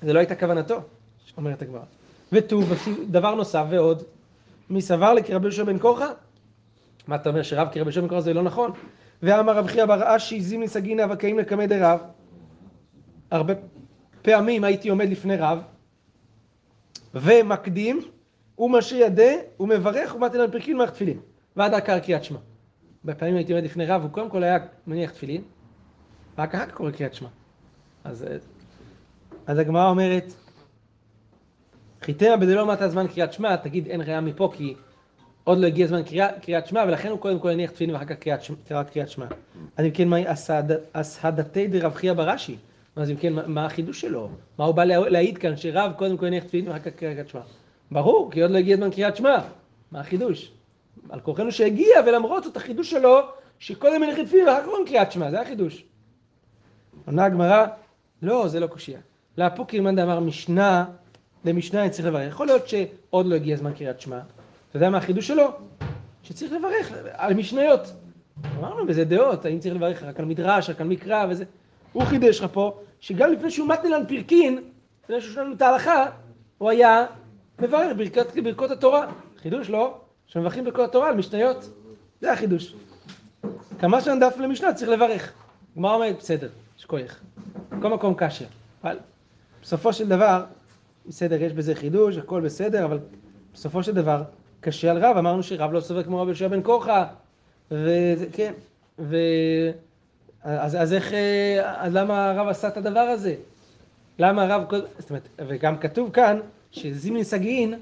זה 0.02 0.12
לא 0.12 0.18
הייתה 0.18 0.34
כוונתו, 0.34 0.80
אומרת 1.36 1.62
הגמרא. 1.62 1.80
ותו, 2.32 2.60
דבר 3.10 3.34
נוסף 3.34 3.64
ועוד, 3.70 4.02
מי 4.70 4.82
סבר 4.82 5.14
לקרבי 5.14 5.46
יהושע 5.46 5.64
בן 5.64 5.78
כורחה? 5.78 6.08
מה 7.06 7.16
אתה 7.16 7.28
אומר 7.28 7.42
שרב 7.42 7.68
קרבי 7.68 7.80
יהושע 7.80 8.00
בן 8.00 8.08
כורחה 8.08 8.20
זה 8.20 8.34
לא 8.34 8.42
נכון? 8.42 8.72
ואמר 9.22 9.56
רב 9.56 9.66
חייא 9.66 9.84
בר 9.84 10.16
אשי 10.16 10.40
זימני 10.40 10.68
סגינא 10.68 11.06
וקאים 11.10 11.38
לקמא 11.38 11.66
דרב. 11.66 12.00
הרבה 13.30 13.54
פעמים 14.22 14.64
הייתי 14.64 14.88
עומד 14.88 15.08
לפני 15.08 15.36
רב 15.36 15.58
ומקדים 17.16 18.00
ומשה 18.58 18.96
ידה 18.96 19.32
ומברך 19.60 20.14
ומתן 20.14 20.40
על 20.40 20.50
פרקין 20.50 20.74
ומערכת 20.74 20.94
תפילין 20.94 21.18
ועד 21.56 21.74
עקר 21.74 21.98
קריאת 21.98 22.24
שמע. 22.24 22.38
הרבה 23.04 23.14
פעמים 23.14 23.36
הייתי 23.36 23.52
עומד 23.52 23.64
לפני 23.64 23.86
רב, 23.86 24.02
הוא 24.02 24.10
קודם 24.10 24.30
כל 24.30 24.42
היה 24.42 24.58
מניח 24.86 25.10
תפילין, 25.10 25.42
רק 26.38 26.54
אחר 26.54 26.66
כך 26.66 26.74
קורא 26.74 26.90
קריאת 26.90 27.14
שמע. 27.14 27.28
אז, 28.04 28.22
אה, 28.24 28.36
אז 29.46 29.58
הגמרא 29.58 29.88
אומרת, 29.90 30.32
חיתמה 32.02 32.36
בדלא 32.36 32.66
מטה 32.66 32.88
זמן 32.88 33.06
קריאת 33.08 33.32
שמע, 33.32 33.56
תגיד 33.56 33.86
אין 33.86 34.00
ראייה 34.00 34.20
מפה 34.20 34.52
כי 34.56 34.74
עוד 35.44 35.58
לא 35.58 35.66
הגיע 35.66 35.86
זמן 35.86 36.02
קריאה- 36.02 36.40
קריאת 36.40 36.66
שמע, 36.66 36.84
ולכן 36.88 37.08
הוא 37.08 37.18
קודם 37.18 37.38
כל 37.38 37.50
הניח 37.50 37.70
תפילין 37.70 37.94
ואחר 37.94 38.04
כך 38.06 38.14
קריאת 38.14 38.42
שמע- 38.42 38.56
קריאת. 38.92 39.08
אז 39.76 39.84
אם 39.86 39.90
כן, 39.90 40.08
מהי 40.08 40.24
הסהדתי 40.94 41.66
דרב 41.66 41.94
חייא 41.94 42.12
ברש"י? 42.12 42.56
אז 42.96 43.10
אם 43.10 43.16
כן, 43.16 43.32
מה- 43.46 43.66
החידוש 43.66 44.00
שלו? 44.00 44.28
מה 44.58 44.64
הוא 44.64 44.74
בא 44.74 44.84
לה- 44.84 45.08
להעיד 45.08 45.38
כאן, 45.38 45.56
שרב 45.56 45.92
קודם 45.96 46.16
כל 46.16 46.26
הניח 46.26 46.44
תפילין 46.44 46.68
ואחר 46.68 46.78
כך 46.80 46.96
קריאת 46.96 47.28
שמע? 47.28 47.40
ברור, 47.90 48.30
כי 48.30 48.42
עוד 48.42 48.50
לא 48.50 48.58
הגיע 48.58 48.76
זמן 48.76 48.90
קריאת 48.90 49.16
שמע. 49.16 49.36
מה 49.92 50.00
החידוש? 50.00 50.52
על 51.10 51.20
כורחנו 51.20 51.52
שהגיע, 51.52 51.96
ולמרות 52.06 52.44
זאת 52.44 52.56
החידוש 52.56 52.90
שלו, 52.90 53.18
שקודם 53.58 54.00
מניח 54.00 54.18
תפילין 54.26 54.48
ואחר 54.48 54.62
כך 54.62 54.88
קריאת 54.88 55.12
שמע, 55.12 55.30
זה 55.30 55.40
החידוש. 55.40 55.84
עונה 57.06 57.24
הגמרא, 57.24 57.66
לא, 58.22 58.48
זה 58.48 58.60
לא 58.60 58.66
קושייה. 58.66 59.00
לאפוקי 59.38 59.80
מאן 59.80 59.96
דאמר 59.96 60.20
משנה, 60.20 60.84
למשנה 61.44 61.82
אני 61.82 61.90
צריך 61.90 62.06
לברך. 62.08 62.28
יכול 62.28 62.46
להיות 62.46 62.68
שעוד 62.68 63.26
לא 63.26 63.34
הגיע 63.34 63.56
זמן 63.56 63.72
קריאת 63.72 64.00
שמע. 64.00 64.18
אתה 64.70 64.76
יודע 64.76 64.90
מה 64.90 64.98
החידוש 64.98 65.26
שלו? 65.26 65.48
שצריך 66.22 66.52
לברך 66.52 66.92
על 67.12 67.34
משניות. 67.34 67.80
אמרנו 68.58 68.86
בזה 68.86 69.04
דעות, 69.04 69.44
האם 69.44 69.58
צריך 69.58 69.74
לברך 69.74 70.02
רק 70.02 70.20
על 70.20 70.24
מדרש, 70.26 70.70
רק 70.70 70.80
על 70.80 70.86
מקרא 70.86 71.26
וזה. 71.30 71.44
הוא 71.96 72.04
חידש 72.04 72.40
לך 72.40 72.46
פה, 72.52 72.78
שגם 73.00 73.32
לפני 73.32 73.50
שהוא 73.50 73.68
מתנלן 73.68 74.06
פרקין, 74.08 74.62
לפני 75.04 75.20
שהוא 75.20 75.34
שלנו 75.34 75.54
את 75.54 75.62
ההלכה, 75.62 76.06
הוא 76.58 76.70
היה 76.70 77.06
מברך 77.58 77.96
ברכות, 77.96 78.36
ברכות 78.44 78.70
התורה. 78.70 79.12
חידוש 79.42 79.70
לא, 79.70 79.98
שמברכים 80.26 80.64
ברכות 80.64 80.88
התורה 80.88 81.08
על 81.08 81.14
משניות. 81.14 81.70
זה 82.20 82.32
החידוש. 82.32 82.74
כמה 83.78 84.00
שנה 84.00 84.28
דף 84.28 84.38
למשנה 84.38 84.74
צריך 84.74 84.90
לברך. 84.90 85.32
גמרא 85.76 85.94
אומרת, 85.94 86.16
בסדר, 86.18 86.48
יש 86.78 86.84
כוח. 86.84 87.20
בכל 87.70 87.88
מקום 87.88 88.14
קשה. 88.14 88.44
אבל 88.84 88.98
בסופו 89.62 89.92
של 89.92 90.08
דבר, 90.08 90.44
בסדר, 91.06 91.42
יש 91.42 91.52
בזה 91.52 91.74
חידוש, 91.74 92.16
הכל 92.16 92.40
בסדר, 92.40 92.84
אבל 92.84 92.98
בסופו 93.54 93.82
של 93.82 93.94
דבר, 93.94 94.22
קשה 94.60 94.90
על 94.90 95.04
רב, 95.04 95.16
אמרנו 95.16 95.42
שרב 95.42 95.72
לא 95.72 95.80
סובר 95.80 96.02
כמו 96.02 96.20
רבי 96.20 96.30
יהושע 96.30 96.48
בן 96.48 96.62
כורחה, 96.62 97.06
וזה, 97.70 98.26
כן, 98.32 98.52
ו... 98.98 99.16
אז, 100.46 100.76
אז 100.82 100.92
איך, 100.92 101.12
אה, 101.12 101.74
אז 101.76 101.94
למה 101.94 102.30
הרב 102.30 102.48
עשה 102.48 102.68
את 102.68 102.76
הדבר 102.76 103.00
הזה? 103.00 103.34
למה 104.18 104.42
הרב, 104.42 104.62
זאת 104.98 105.10
אומרת, 105.10 105.28
וגם 105.38 105.78
כתוב 105.78 106.10
כאן, 106.10 106.40
שזימני 106.70 107.24
סגין, 107.24 107.74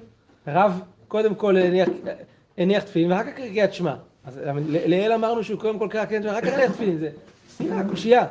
רב 0.46 0.80
קודם 1.08 1.34
כל 1.34 1.56
הניח, 1.56 1.88
הניח 2.58 2.82
תפילין 2.82 3.12
ואחר 3.12 3.24
כך 3.24 3.36
קריאת 3.36 3.74
שמע. 3.74 3.94
אז 4.24 4.38
ל- 4.38 4.90
לעיל 4.90 5.12
אמרנו 5.12 5.44
שהוא 5.44 5.60
קודם 5.60 5.78
כל 5.78 5.88
קרא 5.90 6.04
קריאת 6.04 6.22
שמע 6.22 6.32
ואחר 6.32 6.46
כך 6.46 6.52
הניח 6.52 6.72
תפילין, 6.72 6.98
זה 6.98 7.10
סתירה, 7.50 7.82
קושייה. 7.88 8.26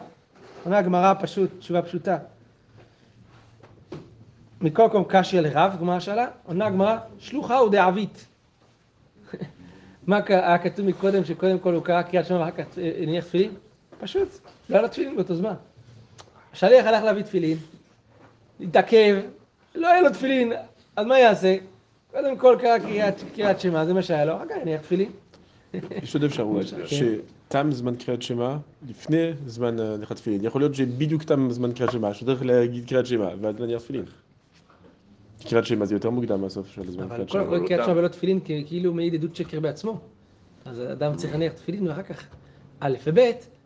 עונה 0.63 0.77
הגמרא 0.77 1.13
פשוט, 1.21 1.49
תשובה 1.59 1.81
פשוטה. 1.81 2.17
מכל 4.61 4.85
מקום 4.85 5.03
קשיא 5.07 5.39
לרב, 5.39 5.77
גמרא 5.79 5.99
שאלה, 5.99 6.27
עונה 6.45 6.65
הגמרא, 6.65 6.97
שלוחה 7.19 7.57
הוא 7.57 7.69
דעבית. 7.69 8.25
מה 10.07 10.19
היה 10.27 10.57
כתוב 10.57 10.85
מקודם, 10.85 11.25
שקודם 11.25 11.59
כל 11.59 11.73
הוא 11.73 11.83
קרא 11.83 12.01
קריאת 12.01 12.25
שמע 12.25 12.37
ואחר 12.39 12.51
כך 12.51 12.77
אה, 12.77 12.91
הניח 13.01 13.25
תפילין? 13.25 13.51
פשוט, 14.03 14.29
לא 14.69 14.75
היה 14.75 14.81
לו 14.81 14.87
תפילין 14.87 15.15
באותו 15.15 15.35
זמן. 15.35 15.53
השליח 16.53 16.85
הלך 16.85 17.03
להביא 17.03 17.23
תפילין, 17.23 17.57
התעכב, 18.61 19.15
לא 19.75 19.87
היה 19.87 20.01
לו 20.01 20.09
תפילין, 20.09 20.53
אז 20.95 21.05
מה 21.05 21.19
יעשה? 21.19 21.55
קודם 22.11 22.37
כל 22.37 22.57
קרא 22.59 22.77
קריאת, 23.33 23.59
שמע, 23.59 23.85
זה 23.85 23.93
מה 23.93 24.01
שהיה 24.01 24.25
לו, 24.25 24.35
אחר 24.35 24.45
כך 24.49 24.55
הניח 24.61 24.81
תפילין. 24.81 25.11
יש 26.03 26.15
עוד 26.15 26.23
אפשרות, 26.23 26.65
שתם 27.47 27.69
זמן 27.71 27.95
קריאת 27.95 28.21
שמע 28.21 28.57
לפני 28.87 29.31
זמן 29.45 29.79
אה, 29.79 29.93
הנחת 29.93 30.15
תפילין. 30.15 30.45
יכול 30.45 30.61
להיות 30.61 30.75
שבדיוק 30.75 31.23
תם 31.23 31.51
זמן 31.51 31.73
קריאת 31.73 31.91
שמע, 31.91 32.13
שצריך 32.13 32.45
להגיד 32.45 32.87
קריאת 32.87 33.05
שמע, 33.05 33.29
ואז 33.41 33.59
להניח 33.59 33.81
תפילין. 33.81 34.05
קריאת 35.49 35.65
שמע 35.65 35.85
זה 35.85 35.95
יותר 35.95 36.09
מוקדם 36.09 36.41
מהסוף 36.41 36.67
של 36.67 36.81
הזמן 36.81 37.03
אבל 37.03 37.15
קריאת 37.15 37.29
כל 37.29 37.33
שמע. 37.33 37.41
הקורא 37.41 37.67
קריאת 37.67 37.85
שמע 37.85 37.93
ולא 37.97 38.07
תפילין, 38.07 38.39
כאילו 38.45 38.93
מעיד 38.93 39.13
עדות 39.13 39.35
שקר 39.35 39.59
בעצמו. 39.59 39.99
אז 40.65 40.79
האדם 40.79 41.15
צריך 41.15 41.33
להניח 41.33 41.53
תפילין 41.53 41.87
ואחר 41.87 42.03
כך 42.03 42.23
א' 42.79 42.95
וב', 43.05 43.19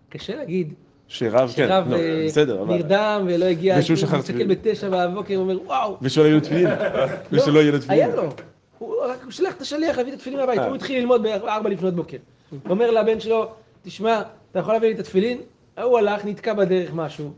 קשה 0.10 0.36
להגיד 0.36 0.74
שרב, 1.08 1.54
כן, 1.56 1.68
שרב 1.68 1.88
נו, 1.88 1.96
אה, 1.96 2.24
בסדר, 2.28 2.62
אבל... 2.62 2.76
נרדם 2.76 3.26
ולא 3.28 3.46
הגיע, 3.46 3.76
ושהוא 3.80 3.96
הוא 3.96 4.02
שכח 4.02 4.14
מסתכל 4.14 4.34
תפילין. 4.34 4.48
בתשע 4.48 4.90
בבוקר 4.90 5.34
ואומר 5.38 5.62
וואו, 5.66 5.98
ושלא 6.02 6.24
יהיו 6.24 6.42
תפילין. 6.42 6.68
לא, 6.68 7.42
ושלא 7.42 7.60
יהיה 7.60 7.72
לו 7.72 7.80
תפילין. 7.80 8.06
היה 8.06 8.16
לו. 8.16 8.30
הוא 8.78 8.96
הוא 9.24 9.32
שלח 9.32 9.56
את 9.56 9.62
השליח 9.62 9.98
להביא 9.98 10.14
את 10.14 10.18
התפילין 10.18 10.40
מהבית, 10.40 10.60
אה. 10.60 10.68
הוא 10.68 10.76
התחיל 10.76 11.00
ללמוד 11.00 11.24
בארבע 11.24 11.70
לפנות 11.70 11.96
בוקר. 11.96 12.18
הוא 12.50 12.60
אומר 12.70 12.92
לבן 12.92 13.20
שלו, 13.20 13.48
תשמע, 13.82 14.22
אתה 14.52 14.60
יכול 14.60 14.74
להביא 14.74 14.88
לי 14.88 14.94
את 14.94 15.00
התפילין? 15.00 15.38
הוא 15.84 15.98
הלך, 15.98 16.26
נתקע 16.26 16.54
בדרך 16.54 16.94
משהו. 16.94 17.32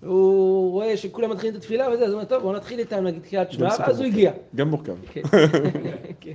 הוא 0.00 0.72
רואה 0.72 0.96
שכולם 0.96 1.30
מתחילים 1.30 1.56
את 1.56 1.60
התפילה 1.60 1.88
וזה, 1.92 2.04
אז 2.04 2.12
הוא 2.12 2.20
אומר, 2.20 2.24
טוב, 2.24 2.42
בוא 2.42 2.56
נתחיל 2.56 2.78
איתם, 2.78 3.04
נגיד 3.04 3.22
קריאת 3.22 3.52
שמע, 3.52 3.68
ואז 3.78 4.00
הוא. 4.00 4.06
הגיע. 4.06 4.32
גם 4.54 4.68
מורכב. 4.68 4.94
כן. 5.12 5.22
כן. 6.20 6.32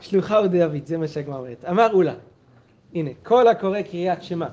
שלוחה 0.00 0.38
הוא 0.38 0.46
דאבית, 0.46 0.86
זה 0.86 0.98
מה 0.98 1.08
שהגמרא 1.08 1.38
אומרת. 1.38 1.64
אמר 1.70 1.92
אולה, 1.92 2.14
הנה, 2.94 3.10
כל 3.22 3.48
הקורא 3.48 3.82
קריאת 3.82 4.22
שמע 4.22 4.46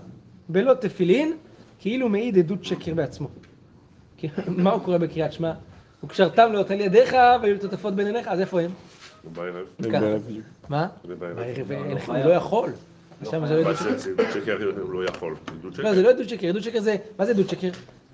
בלא 0.50 0.74
תפילין, 0.74 1.38
כאילו 1.80 2.10
מעיד 2.10 2.38
עדות 2.38 2.66
שקר 2.66 2.94
בעצמו. 2.94 3.28
כי 4.18 4.28
מה 4.48 4.72
הוא 4.72 4.82
קורא 4.82 4.98
בקריאת 4.98 5.34
שמע? 5.34 5.54
וקשרתם 6.04 6.54
לאות 6.54 6.72
על 6.72 6.82
ידיך 6.82 7.16
והיו 7.42 7.56
לטוטפות 7.56 7.96
בין 7.96 8.08
עיניך, 8.08 8.28
אז 8.28 8.40
איפה 8.40 8.62
הם? 8.62 8.72
מה? 10.70 10.88
בערב 11.20 11.72
אין 11.72 11.92
לך, 11.92 12.10
הוא 12.10 12.18
לא 12.18 12.30
יכול. 12.30 12.72
שם 13.24 13.48
זה 13.48 13.56
לא 13.56 13.60
עדות 13.62 13.78
שקר. 13.78 13.98
זה 13.98 14.12
עדות 14.12 14.28
שקר, 14.34 14.58
הוא 14.82 14.94
לא 14.94 15.06
יכול. 15.10 15.36
לא. 15.78 15.94
זה 15.94 16.02
לא 16.04 16.10
עדות 16.10 16.30
שקר, 16.30 16.48
עדות 16.48 16.64
שקר 16.64 16.80
זה, 16.80 16.96
מה 17.20 17.26
זה 17.26 17.32
עדות 17.32 17.50
שקר? 17.50 17.70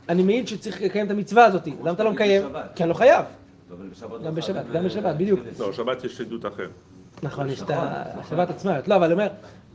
אני 0.10 0.24
מעיד 0.24 0.48
שצריך 0.48 0.82
לקיים 0.82 1.06
את 1.06 1.12
המצווה 1.12 1.46
הזאת, 1.46 1.68
למה 1.68 1.92
אתה 1.92 2.04
לא 2.04 2.12
מקיים? 2.12 2.44
כי 2.76 2.84
אני 2.84 2.90
לא 2.90 2.94
חייב. 2.94 3.26
גם 3.70 4.24
לא 4.24 4.32
בשבת, 4.32 4.66
גם 4.74 4.84
בשבת, 4.86 5.16
בדיוק. 5.16 5.40
לא, 5.60 5.74
שבת 5.74 6.04
יש 6.04 6.22
עדות 6.22 6.46
אחרת. 6.46 6.70
נכון, 7.24 7.50
יש 7.50 7.62
את 7.62 7.70
השבת 7.74 8.50
עצמה. 8.50 8.80
לא, 8.88 8.96
אבל 8.96 9.04
אני 9.04 9.14
אומר, 9.14 9.28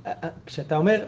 אה, 0.06 0.12
אה, 0.24 0.28
כשאתה 0.46 0.76
אומר 0.76 1.04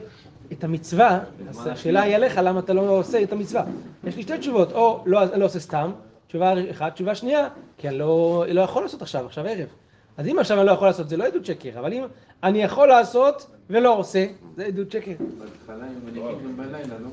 את 0.53 0.65
המצווה, 0.65 1.21
אז 1.49 1.67
השאלה 1.67 2.03
היא 2.03 2.15
עליך, 2.15 2.41
למה 2.45 2.61
אתה 2.61 2.73
לא 2.73 2.99
עושה 2.99 3.23
את 3.23 3.33
המצווה. 3.33 3.65
יש 4.05 4.17
לי 4.17 4.23
שתי 4.23 4.39
תשובות, 4.39 4.73
או 4.73 5.03
לא 5.07 5.25
לא 5.25 5.45
עושה 5.45 5.61
סתם, 5.61 5.91
תשובה 6.27 6.71
אחת, 6.71 6.95
תשובה 6.95 7.15
שנייה, 7.15 7.49
כי 7.79 7.89
אני 7.89 7.99
לא 7.99 8.45
לא 8.49 8.61
יכול 8.61 8.83
לעשות 8.83 9.03
עכשיו, 9.03 9.27
עכשיו 9.27 9.47
ערב. 9.47 9.69
אז 10.17 10.27
אם 10.27 10.39
עכשיו 10.39 10.59
אני 10.59 10.67
לא 10.67 10.73
יכול 10.73 10.87
לעשות, 10.89 11.09
זה 11.09 11.17
לא 11.17 11.25
עדות 11.25 11.45
שקר, 11.45 11.79
אבל 11.79 11.93
אם 11.93 12.03
אני 12.43 12.63
יכול 12.63 12.89
לעשות 12.89 13.47
ולא 13.71 13.99
עושה, 13.99 14.27
זה 14.57 14.65
עדות 14.65 14.91
שקר. 14.91 15.13
בהתחלה 15.39 15.87
הם 15.87 16.01
מניחים 16.05 16.39
גם 16.45 16.57
בלילה, 16.57 16.95
לא? 16.99 17.09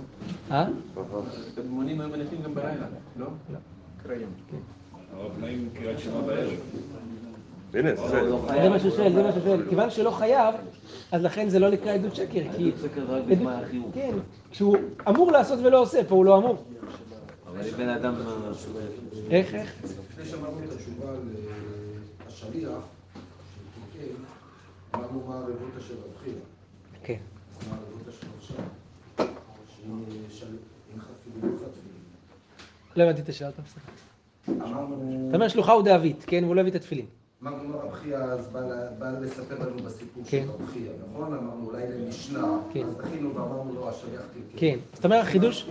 אה? 0.51 0.65
הקדמונים 1.53 2.01
היו 2.01 2.09
מניחים 2.09 2.41
גם 2.43 2.55
בלילה, 2.55 2.85
לא? 3.17 3.25
קריים. 4.03 4.29
הנה, 7.73 7.95
זה. 7.95 8.31
זה 8.61 8.69
מה 8.69 8.79
שהוא 8.79 8.91
שואל, 8.91 9.13
זה 9.13 9.23
מה 9.23 9.31
שהוא 9.31 9.43
שואל. 9.43 9.69
כיוון 9.69 9.89
שלא 9.89 10.11
חייב, 10.11 10.55
אז 11.11 11.23
לכן 11.23 11.49
זה 11.49 11.59
לא 11.59 11.69
נקרא 11.69 11.91
עדות 11.93 12.15
שקר, 12.15 12.27
כי... 12.57 12.67
עדות 12.67 12.81
שקר 12.83 13.01
רק 13.13 13.23
בזמן 13.23 13.53
החיוב. 13.63 13.91
כן, 13.93 14.11
כשהוא 14.51 14.77
אמור 15.09 15.31
לעשות 15.31 15.59
ולא 15.63 15.81
עושה, 15.81 16.03
פה 16.07 16.15
הוא 16.15 16.25
לא 16.25 16.37
אמור. 16.37 16.63
אבל 17.47 17.67
אם 17.67 17.77
בן 17.77 17.89
אדם... 17.89 18.15
איך, 19.29 19.55
איך? 19.55 19.75
לפני 19.83 20.25
שאמרנו 20.25 20.57
את 20.65 20.71
התשובה 20.71 21.05
לשליח, 22.27 22.69
אמרנו 24.95 25.23
מה 25.27 25.35
הרבות 25.35 25.57
אשר 25.77 25.93
אבחירה. 26.13 26.39
כן. 27.03 27.17
מה 27.69 27.75
הרבות 27.75 28.07
אשר 28.09 28.27
עכשיו. 28.39 28.65
שאם 29.17 30.03
של- 30.29 30.45
אם 30.95 30.99
חתפילים 31.01 31.51
לא 31.53 31.57
חתפילים. 31.57 31.97
לא 32.95 33.03
הבנתי 33.03 33.21
את 33.21 33.29
השאלה, 33.29 33.49
אתה 33.49 33.61
מסתכל. 33.61 33.91
אמרנו, 34.69 35.25
אתה 35.29 35.35
אומר 35.35 35.47
שלוחה 35.47 35.71
הוא 35.71 35.83
דאבית, 35.83 36.23
כן? 36.27 36.43
והוא 36.43 36.55
לא 36.55 36.61
הביא 36.61 36.71
את 36.71 36.75
התפילין. 36.75 37.05
אמרנו 37.43 37.79
רב 37.79 37.93
חייא 37.93 38.17
אז 38.17 38.47
בא 38.99 39.09
לספר 39.21 39.59
לנו 39.59 39.77
בסיפור 39.85 40.23
כן. 40.27 40.45
של 40.45 40.51
רב 40.51 40.69
חייא, 40.73 40.91
נכון? 41.09 41.33
אמרנו 41.33 41.65
אולי 41.69 41.83
למשנה, 41.87 42.47
כן. 42.73 42.83
אז 42.87 42.95
דחינו 42.97 43.35
ואמרנו 43.35 43.73
לו 43.73 43.89
השליח 43.89 44.21
תיקן. 44.33 44.57
כן. 44.57 44.79
זאת 44.93 45.05
אומרת, 45.05 45.23
החידוש... 45.23 45.69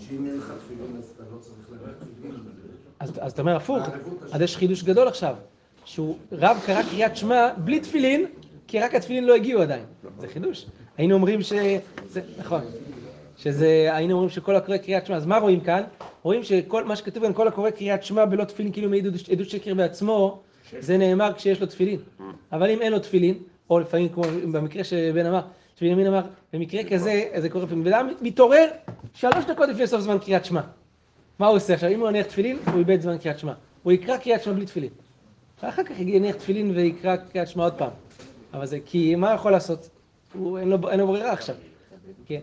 שאם 0.00 0.26
אין 0.26 0.36
לך 0.38 0.52
תפילין 0.64 0.96
אז 0.98 1.12
אתה 1.16 1.22
לא 1.34 1.38
צריך 1.40 1.70
להביא 1.70 1.92
תפילין. 2.18 2.40
אז 3.00 3.12
אז 3.20 3.32
אתה 3.32 3.42
אומר 3.42 3.56
הפוך, 3.56 3.88
אז 4.32 4.40
יש 4.40 4.56
חידוש 4.56 4.82
גדול 4.82 5.08
עכשיו. 5.08 5.36
שהוא 5.84 6.16
רב 6.32 6.58
קרא 6.66 6.82
קריאת 6.82 7.16
שמע 7.16 7.48
בלי 7.58 7.80
תפילין, 7.80 8.26
כי 8.66 8.80
רק 8.80 8.94
התפילין 8.94 9.24
לא 9.24 9.34
הגיעו 9.34 9.62
עדיין. 9.62 9.84
זה 10.20 10.28
חידוש. 10.28 10.66
היינו 10.98 11.14
אומרים 11.14 11.42
ש... 11.42 11.52
זה, 12.08 12.20
נכון. 12.38 12.60
שזה, 13.36 13.88
היינו 13.92 14.12
אומרים 14.14 14.30
שכל 14.30 14.56
הקורא 14.56 14.76
קריאת 14.76 15.06
שמע, 15.06 15.16
אז 15.16 15.26
מה 15.26 15.38
רואים 15.38 15.60
כאן? 15.60 15.82
רואים 16.22 16.42
שכל 16.42 16.84
מה 16.84 16.96
שכתוב 16.96 17.22
כאן, 17.22 17.32
כל 17.32 17.48
הקורא 17.48 17.70
קריאת 17.70 18.02
שמע 18.04 18.24
בלא 18.24 18.44
תפילין, 18.44 18.72
כאילו 18.72 18.88
מעיד 18.90 19.06
עדות- 19.32 19.50
שקר 19.50 19.74
בעצמו, 19.74 20.40
זה 20.78 20.98
נאמר 20.98 21.32
כשיש 21.32 21.60
לו 21.60 21.66
תפילין. 21.66 21.98
אבל 22.52 22.70
אם 22.70 22.82
אין 22.82 22.92
לו 22.92 22.98
תפילין, 22.98 23.34
או 23.70 23.78
לפעמים 23.80 24.08
כמו 24.08 24.22
במקרה 24.52 24.84
שבן 24.84 25.26
אמר, 25.26 25.40
שבנימין 25.76 26.06
אמר, 26.06 26.20
במקרה 26.52 26.84
כזה, 26.84 27.24
זה 27.38 27.48
קורה 27.48 27.64
לפעמים, 27.64 27.84
ואדם 27.86 28.08
מתעורר 28.20 28.66
שלוש 29.14 29.44
דקות 29.44 29.68
לפני 29.68 29.86
סוף 29.86 30.00
זמן 30.00 30.18
קריאת 30.18 30.44
שמע. 30.44 30.60
מה 31.38 31.46
הוא 31.46 31.56
עושה 31.56 31.74
עכשיו? 31.74 31.90
אם 31.90 32.00
הוא 32.00 32.08
יניח 32.08 32.26
תפילין, 32.26 32.58
הוא 32.66 32.78
איבד 32.78 33.00
זמן 33.00 33.18
קריאת 33.18 33.38
שמע. 33.38 33.52
הוא 33.82 33.92
יקרא 33.92 34.16
קריאת 34.16 34.42
שמע 34.42 34.52
בלי 34.54 34.66
תפילין. 34.66 34.90
ואחר 35.62 35.82
כך 35.84 36.00
יניח 36.00 36.36
תפילין 36.36 36.70
ויקרא 36.76 37.16
קריאת 37.16 37.48
שמע 37.48 37.64
עוד 37.64 37.72
פעם. 37.74 37.90
אבל 38.54 38.66
זה, 38.66 38.78
כי 38.86 39.14
מה 39.14 39.34
יכול 39.34 39.52
לעשות? 39.52 39.88
הוא, 40.34 40.58
אין, 40.58 40.68
לו, 40.68 40.88
אין 40.90 41.00
לו 41.00 41.06
ברירה 41.06 41.32
עכשיו. 41.32 41.54
כן. 42.26 42.40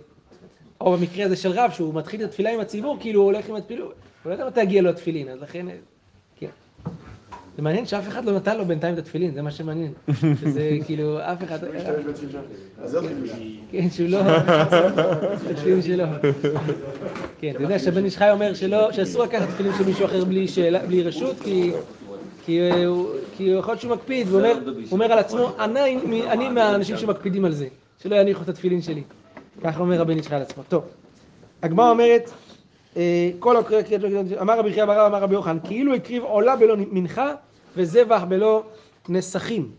או 0.82 0.98
במקרה 0.98 1.26
הזה 1.26 1.36
של 1.36 1.52
רב, 1.52 1.72
שהוא 1.72 1.94
מתחיל 1.94 2.24
את 2.24 2.30
התפילה 2.30 2.54
עם 2.54 2.60
הציבור, 2.60 2.98
כאילו 3.00 3.22
הוא 3.22 3.32
הולך 3.32 3.50
עם 3.50 3.56
התפילין, 3.56 3.84
הוא 3.84 3.92
לא 4.26 4.32
יודע 4.32 4.48
מתי 4.48 4.62
יגיע 4.62 4.82
לו 4.82 4.90
התפילין, 4.90 5.30
אז 5.30 5.42
לכן, 5.42 5.66
כן. 6.40 6.48
זה 7.56 7.62
מעניין 7.64 7.86
שאף 7.86 8.08
אחד 8.08 8.26
לא 8.26 8.32
נתן 8.32 8.58
לו 8.58 8.66
בינתיים 8.66 8.94
את 8.94 9.00
התפילין, 9.00 9.34
זה 9.34 9.42
מה 9.42 9.52
שמעניין. 9.52 9.94
שזה 10.42 10.78
כאילו, 10.86 11.20
אף 11.20 11.44
אחד... 11.44 11.60
כן, 13.72 13.90
שהוא 13.90 14.10
לא... 14.10 14.20
התפילין 15.52 15.82
שלו. 15.82 16.06
כן, 17.40 17.52
אתה 17.56 17.64
יודע 17.64 17.80
שהבן 17.80 18.06
איש 18.06 18.18
חי 18.18 18.30
אומר 18.32 18.54
שלא, 18.54 18.92
שאסור 18.92 19.24
לקחת 19.24 19.50
תפילין 19.50 19.74
של 19.78 19.86
מישהו 19.86 20.06
אחר 20.06 20.26
בלי 20.88 21.04
רשות, 21.04 21.36
כי... 21.44 21.72
כי 22.46 22.60
הוא 22.84 23.16
יכול 23.38 23.72
להיות 23.72 23.82
שהוא 23.82 23.96
מקפיד, 23.96 24.28
אומר, 24.34 24.58
הוא 24.66 24.84
אומר 24.92 25.12
על 25.12 25.20
עצמו, 25.20 25.52
אני 25.60 26.50
מהאנשים 26.50 26.98
שמקפידים 26.98 27.46
על 27.46 27.52
זה, 27.52 27.68
שלא 28.04 28.16
יניחו 28.16 28.44
את 28.44 28.50
התפילין 28.50 28.82
שלי. 28.82 29.04
ככה 29.64 29.80
אומר 29.80 30.02
חי 30.24 30.36
על 30.36 30.42
עצמו. 30.42 30.64
טוב, 30.70 30.84
הגמרא 31.64 31.90
אומרת, 31.90 32.32
אה, 32.98 33.30
כל 33.40 33.58
הקריאה 33.58 33.84
קריאת 33.84 34.02
שמע, 34.02 34.42
אמר 34.42 34.60
רבי 34.60 34.74
חייא 34.74 34.86
בר 34.86 34.94
אבא, 34.94 35.08
אמר 35.08 35.24
רבי 35.24 35.34
יוחנן, 35.34 35.58
כאילו 35.64 35.94
הקריב 35.94 36.24
עולה 36.24 36.56
בלא 36.56 36.76
מנחה 36.78 37.34
וזבח 37.76 38.24
בלא 38.28 38.64
נסכים. 39.10 39.72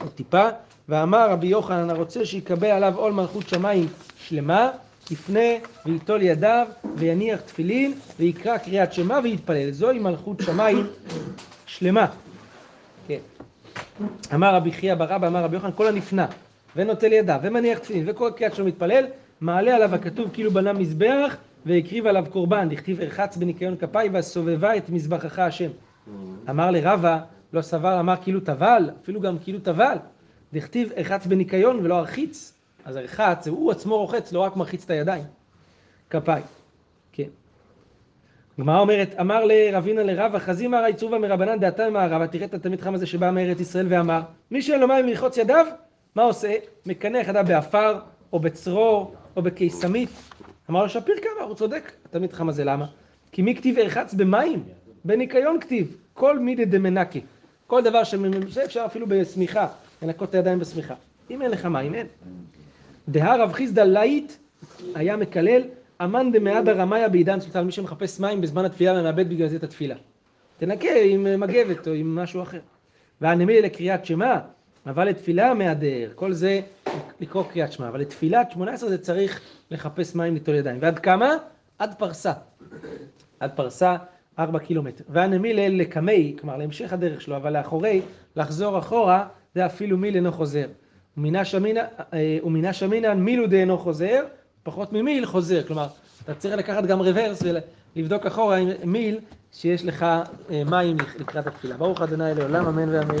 עוד 0.00 0.10
טיפה, 0.10 0.48
ואמר 0.88 1.30
רבי 1.30 1.46
יוחנן 1.46 1.90
הרוצה 1.90 2.26
שיקבל 2.26 2.66
עליו 2.66 2.92
עול 2.96 3.12
מלכות 3.12 3.48
שמיים 3.48 3.86
שלמה, 4.16 4.70
יפנה 5.10 5.50
ויטול 5.86 6.22
ידיו 6.22 6.66
ויניח 6.96 7.40
תפילין 7.40 7.94
ויקרא 8.18 8.58
קריאת 8.58 8.92
שמע 8.92 9.18
ויתפלל. 9.22 9.70
זוהי 9.70 9.98
מלכות 9.98 10.40
שמיים 10.40 10.86
שלמה. 11.66 12.06
כן. 13.08 13.18
אמר 14.34 14.54
רבי 14.54 14.72
חייא 14.72 14.94
בר 14.94 15.16
אבא, 15.16 15.26
אמר 15.26 15.44
רבי 15.44 15.56
יוחנן, 15.56 15.70
כל 15.76 15.86
הנפנה 15.86 16.26
ונוטל 16.76 17.12
ידיו 17.12 17.40
ומניח 17.42 17.78
תפילין 17.78 18.08
וקורא 18.08 18.30
קריאת 18.30 18.54
שמע 18.54 18.66
מתפלל, 18.66 19.04
מעלה 19.40 19.76
עליו 19.76 19.94
הכתוב 19.94 20.30
כאילו 20.32 20.50
בנה 20.50 20.72
מזבח 20.72 21.36
והקריב 21.66 22.06
עליו 22.06 22.24
קורבן, 22.30 22.68
דכתיב 22.68 23.00
ארחץ 23.00 23.36
בניקיון 23.36 23.76
כפיי 23.76 24.08
והסובבה 24.08 24.76
את 24.76 24.90
מזבחך 24.90 25.38
השם. 25.38 25.70
אמר 26.50 26.70
לרבה, 26.70 27.20
לא 27.52 27.62
סבר, 27.62 28.00
אמר 28.00 28.14
כאילו 28.22 28.40
טבל, 28.40 28.90
אפילו 29.02 29.20
גם 29.20 29.38
כאילו 29.38 29.58
טבל. 29.60 29.96
דכתיב 30.52 30.92
ארחץ 30.96 31.26
בניקיון 31.26 31.80
ולא 31.82 31.98
ארחיץ. 31.98 32.52
אז 32.84 32.96
ארחץ, 32.96 33.48
הוא 33.48 33.70
עצמו 33.70 33.98
רוחץ, 33.98 34.32
לא 34.32 34.40
רק 34.40 34.56
מרחיץ 34.56 34.84
את 34.84 34.90
הידיים. 34.90 35.24
כפיי. 36.10 36.42
כן. 37.12 37.28
הגמרא 38.58 38.80
אומרת, 38.80 39.14
אמר 39.20 39.44
לרבינה 39.44 40.02
לרבא, 40.02 40.38
חזימא 40.38 40.76
רעי 40.76 40.94
צובה 40.94 41.18
מרבנן 41.18 41.60
דעתה 41.60 41.90
ממערבה, 41.90 42.26
תראה 42.26 42.44
את 42.44 42.54
התלמיד 42.54 42.80
חכם 42.80 42.94
הזה 42.94 43.06
שבא 43.06 43.30
מארץ 43.30 43.60
ישראל 43.60 43.86
ואמר, 43.88 44.20
מי 44.50 44.62
שאין 44.62 44.80
לו 44.80 44.88
מים 44.88 45.06
לרחוץ 45.06 45.36
ידיו, 45.36 45.66
מה 46.14 46.22
עושה? 46.22 46.54
מקנח 46.86 47.28
ידיו 47.28 47.44
בעפר, 47.48 47.98
או 48.32 48.38
בצרור, 48.38 49.14
או 49.36 49.42
בקיסמית. 49.42 50.10
אמר 50.70 50.82
לו 50.82 50.88
שפיר 50.88 51.16
כמה, 51.22 51.46
הוא 51.46 51.54
צודק, 51.54 51.92
התלמיד 52.04 52.32
חכם 52.32 52.48
הזה, 52.48 52.64
למה? 52.64 52.86
כי 53.32 53.42
מי 53.42 53.56
כתיב 53.56 53.78
ארחץ 53.78 54.14
במים? 54.14 54.64
בניקיון 55.04 55.60
כתיב, 55.60 55.96
כל 56.14 56.38
מידי 56.38 56.64
דמנקי. 56.64 57.20
כל 57.66 57.82
דבר 57.82 58.04
שאפשר 58.04 58.82
אפילו 58.86 59.06
בשמיכה, 59.08 59.68
לנקות 60.02 60.28
את 60.28 60.34
הידיים 60.34 60.58
בשמיכה. 60.58 60.94
אם 61.30 61.42
אין 61.42 61.50
לך 61.50 61.66
מים, 61.66 61.94
אין. 61.94 62.06
דהה 63.08 63.36
רב 63.36 63.52
חיסדא 63.52 63.82
לייט 63.82 64.32
היה 64.94 65.16
מקלל, 65.16 65.62
אמאן 66.04 66.32
דמהדר 66.32 66.72
אמיא 66.72 67.08
בעידן 67.08 67.40
צלותא, 67.40 67.64
מי 67.64 67.72
שמחפש 67.72 68.20
מים 68.20 68.40
בזמן 68.40 68.64
התפילה 68.64 69.00
ומאבד 69.00 69.28
בגלל 69.28 69.48
זה 69.48 69.56
את 69.56 69.64
התפילה. 69.64 69.94
ינקה 70.58 70.94
עם 71.04 71.40
מגבת 71.40 71.88
או 71.88 71.92
עם 71.92 72.16
משהו 72.16 72.42
אחר. 72.42 72.60
והני 73.20 73.41
מילי 73.41 73.62
לקריאת 73.62 74.06
שמע, 74.06 74.38
אבל 74.86 75.08
לתפילה 75.08 75.54
מהדר, 75.54 76.10
כל 76.14 76.32
זה 76.32 76.60
לקרוא 77.20 77.44
קריאת 77.52 77.72
שמע, 77.72 77.88
אבל 77.88 78.00
לתפילת 78.00 78.50
שמונה 78.50 78.72
עשרה 78.72 78.88
זה 78.88 78.98
צריך 78.98 79.40
לחפש 79.70 80.14
מים 80.14 80.34
ליטול 80.34 80.54
ידיים. 80.54 80.78
ועד 80.80 80.98
כמה? 80.98 81.34
עד 81.78 81.94
פרסה. 81.98 82.32
עד 83.40 83.50
פרסה, 83.56 83.96
ארבע 84.38 84.58
קילומטר. 84.58 85.04
והני 85.08 85.54
מילי 85.54 85.72
לקמיה, 85.76 86.36
כלומר 86.40 86.56
להמשך 86.56 86.92
הדרך 86.92 87.20
שלו, 87.20 87.36
אבל 87.36 87.58
לאחוריה, 87.58 88.00
לחזור 88.36 88.78
אחורה, 88.78 89.26
זה 89.54 89.66
אפילו 89.66 89.98
מיל 89.98 90.14
אינו 90.14 90.32
חוזר. 90.32 90.66
ומינה 91.16 91.44
שמינה, 91.44 91.80
אה, 92.14 92.38
ומינה 92.44 92.72
שמינן 92.72 93.20
מילו 93.20 93.46
דאינו 93.46 93.78
חוזר, 93.78 94.24
פחות 94.62 94.92
ממיל 94.92 95.26
חוזר. 95.26 95.62
כלומר, 95.66 95.86
אתה 96.24 96.34
צריך 96.34 96.56
לקחת 96.56 96.84
גם 96.84 97.00
רוורס 97.00 97.42
ולבדוק 97.96 98.26
אחורה 98.26 98.56
עם 98.56 98.68
מיל 98.84 99.18
שיש 99.52 99.84
לך 99.84 100.02
אה, 100.02 100.62
מים 100.66 100.96
לקראת 101.18 101.46
התפילה. 101.46 101.76
ברוך 101.76 102.02
ה' 102.02 102.06
לעולם, 102.16 102.66
אמן 102.66 102.88
ואמן. 102.88 103.10